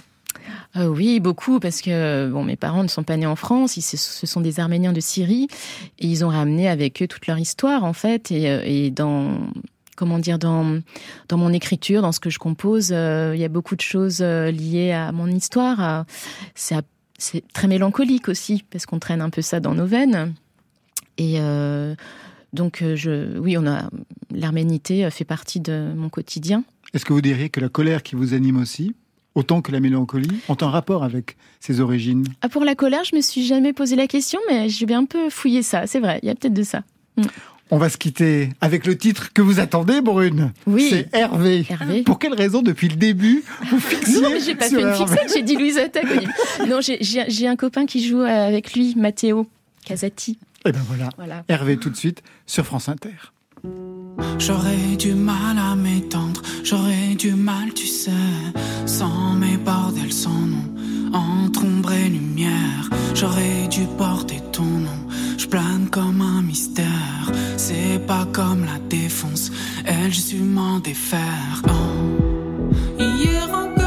[0.75, 3.81] Euh, oui, beaucoup, parce que bon, mes parents ne sont pas nés en France, ils,
[3.81, 5.47] ce- sont des Arméniens de Syrie,
[5.97, 9.39] et ils ont ramené avec eux toute leur histoire, en fait, et, euh, dans
[9.95, 10.79] comment dire dans
[11.27, 14.21] dans mon écriture, dans ce que je compose, euh, il y a beaucoup de choses
[14.21, 16.05] liées à mon histoire.
[16.55, 16.83] C'est
[17.51, 20.33] très mélancolique aussi, parce qu'on traîne un peu ça dans nos veines,
[21.17, 21.39] et
[22.53, 23.89] donc je, oui, on a
[24.31, 26.63] l'arménité fait partie de mon quotidien.
[26.93, 28.95] Est-ce que vous diriez que la colère qui vous anime aussi,
[29.39, 33.15] autant que la mélancolie, ont un rapport avec ces origines Ah, pour la colère, je
[33.15, 35.87] me suis jamais posé la question, mais je vais un peu fouiller ça.
[35.87, 36.83] C'est vrai, il y a peut-être de ça.
[37.71, 40.51] On va se quitter avec le titre que vous attendez, Brune.
[40.65, 40.87] Oui.
[40.89, 41.65] C'est Hervé.
[41.69, 42.01] Hervé.
[42.01, 45.31] Pour quelle raison, depuis le début, vous fixiez Non, mais j'ai pas fait une fixette,
[45.35, 46.05] j'ai dit Louise Attaque.
[46.67, 49.47] Non, j'ai- j'ai j'ai un copain qui joue avec lui, Matteo
[49.85, 50.37] Casati.
[50.65, 51.09] Eh ben voilà.
[51.17, 51.43] Voilà.
[51.47, 53.11] Hervé tout de suite sur France Inter.
[54.37, 58.11] J'aurais du mal à m'étendre, j'aurais du mal, tu sais,
[58.85, 62.89] sans mes bordels, sans nom, entre ombre et lumière.
[63.13, 65.07] J'aurais dû porter ton nom,
[65.37, 67.31] je plane comme un mystère.
[67.57, 69.51] C'est pas comme la défonce,
[69.85, 71.61] elle, je m'en défaire.
[71.67, 72.69] Oh.
[72.97, 73.78] Hier encore,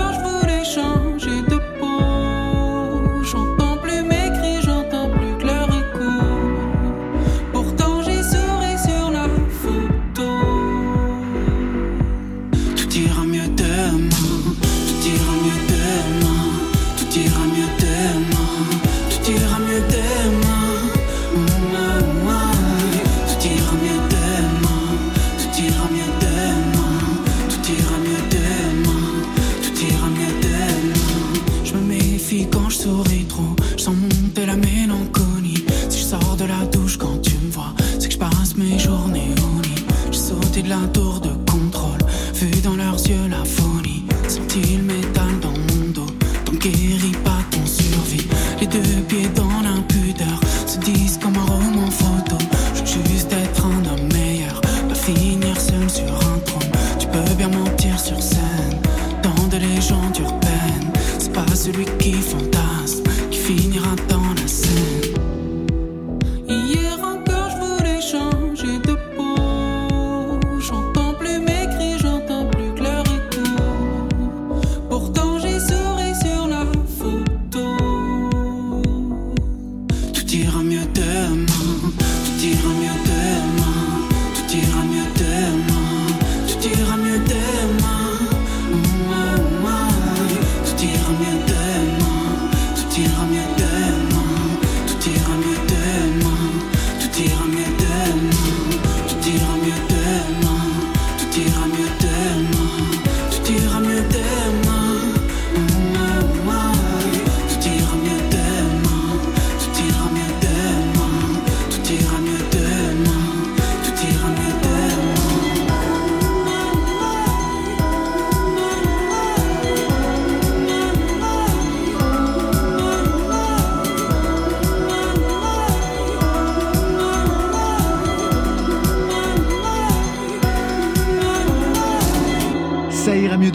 [19.81, 20.22] tout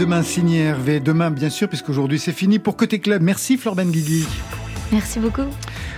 [0.08, 1.02] demain, signé Hervé.
[1.02, 3.22] Demain, bien sûr, puisqu'aujourd'hui c'est fini pour Côté Club.
[3.22, 4.26] Merci Florban Guigui.
[4.90, 5.42] Merci beaucoup.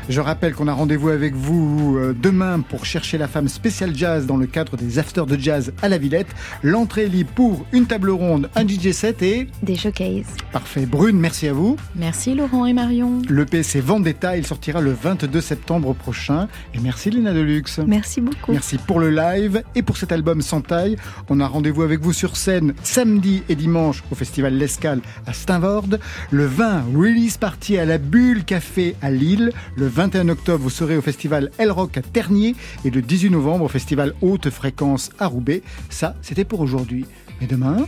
[0.10, 4.26] Je rappelle qu'on a rendez-vous avec vous euh, demain pour chercher la femme spéciale jazz
[4.26, 6.30] dans le cadre des Afters de Jazz à la Villette.
[6.64, 9.48] L'entrée est libre pour une table ronde, un DJ set et...
[9.62, 10.26] Des showcases.
[10.52, 10.88] Parfait.
[10.88, 11.78] Brune, merci à vous.
[11.96, 13.22] Merci Laurent et Marion.
[13.30, 16.48] Le PC Vendetta, il sortira le 22 septembre prochain.
[16.74, 17.80] Et merci Lina Deluxe.
[17.86, 18.52] Merci beaucoup.
[18.52, 20.96] Merci pour le live et pour cet album sans taille.
[21.30, 26.00] On a rendez-vous avec vous sur scène samedi et dimanche au festival L'Escale à Steinvorde.
[26.32, 29.52] Le 20, release party à la Bulle Café à Lille.
[29.78, 32.56] Le 21 octobre, vous serez au festival El Rock à Ternier.
[32.86, 35.62] Et le 18 novembre au festival Haute Fréquence à Roubaix.
[35.90, 37.06] Ça, c'était pour aujourd'hui.
[37.42, 37.86] Mais demain...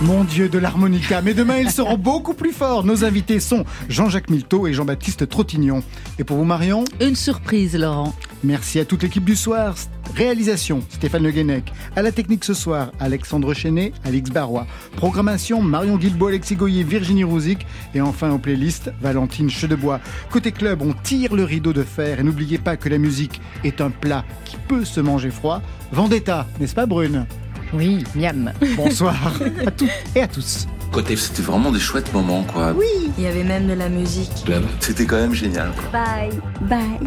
[0.00, 2.84] Mon Dieu de l'harmonica, mais demain ils seront beaucoup plus forts.
[2.84, 5.82] Nos invités sont Jean-Jacques Milteau et Jean-Baptiste Trottignon.
[6.20, 6.84] Et pour vous Marion?
[7.00, 8.14] Une surprise, Laurent.
[8.44, 9.74] Merci à toute l'équipe du soir.
[10.14, 11.72] Réalisation, Stéphane Le Guenec.
[11.96, 14.66] À la technique ce soir, Alexandre Chenet, Alix Barrois.
[14.96, 17.66] Programmation, Marion Guilbault, Alexis Goyer, Virginie Rouzic.
[17.94, 20.00] Et enfin en playlist, Valentine Chedebois.
[20.30, 22.20] Côté club, on tire le rideau de fer.
[22.20, 25.60] Et n'oubliez pas que la musique est un plat qui peut se manger froid.
[25.92, 27.26] Vendetta, n'est-ce pas Brune?
[27.72, 28.52] Oui, miam.
[28.76, 29.16] Bonsoir
[29.66, 30.66] à toutes et à tous.
[30.92, 32.74] Côté, c'était vraiment des chouettes moments, quoi.
[33.18, 34.30] Il y avait même de la musique.
[34.46, 34.64] Club.
[34.80, 35.70] C'était quand même génial.
[35.92, 36.30] Bye.
[36.62, 36.98] Bye.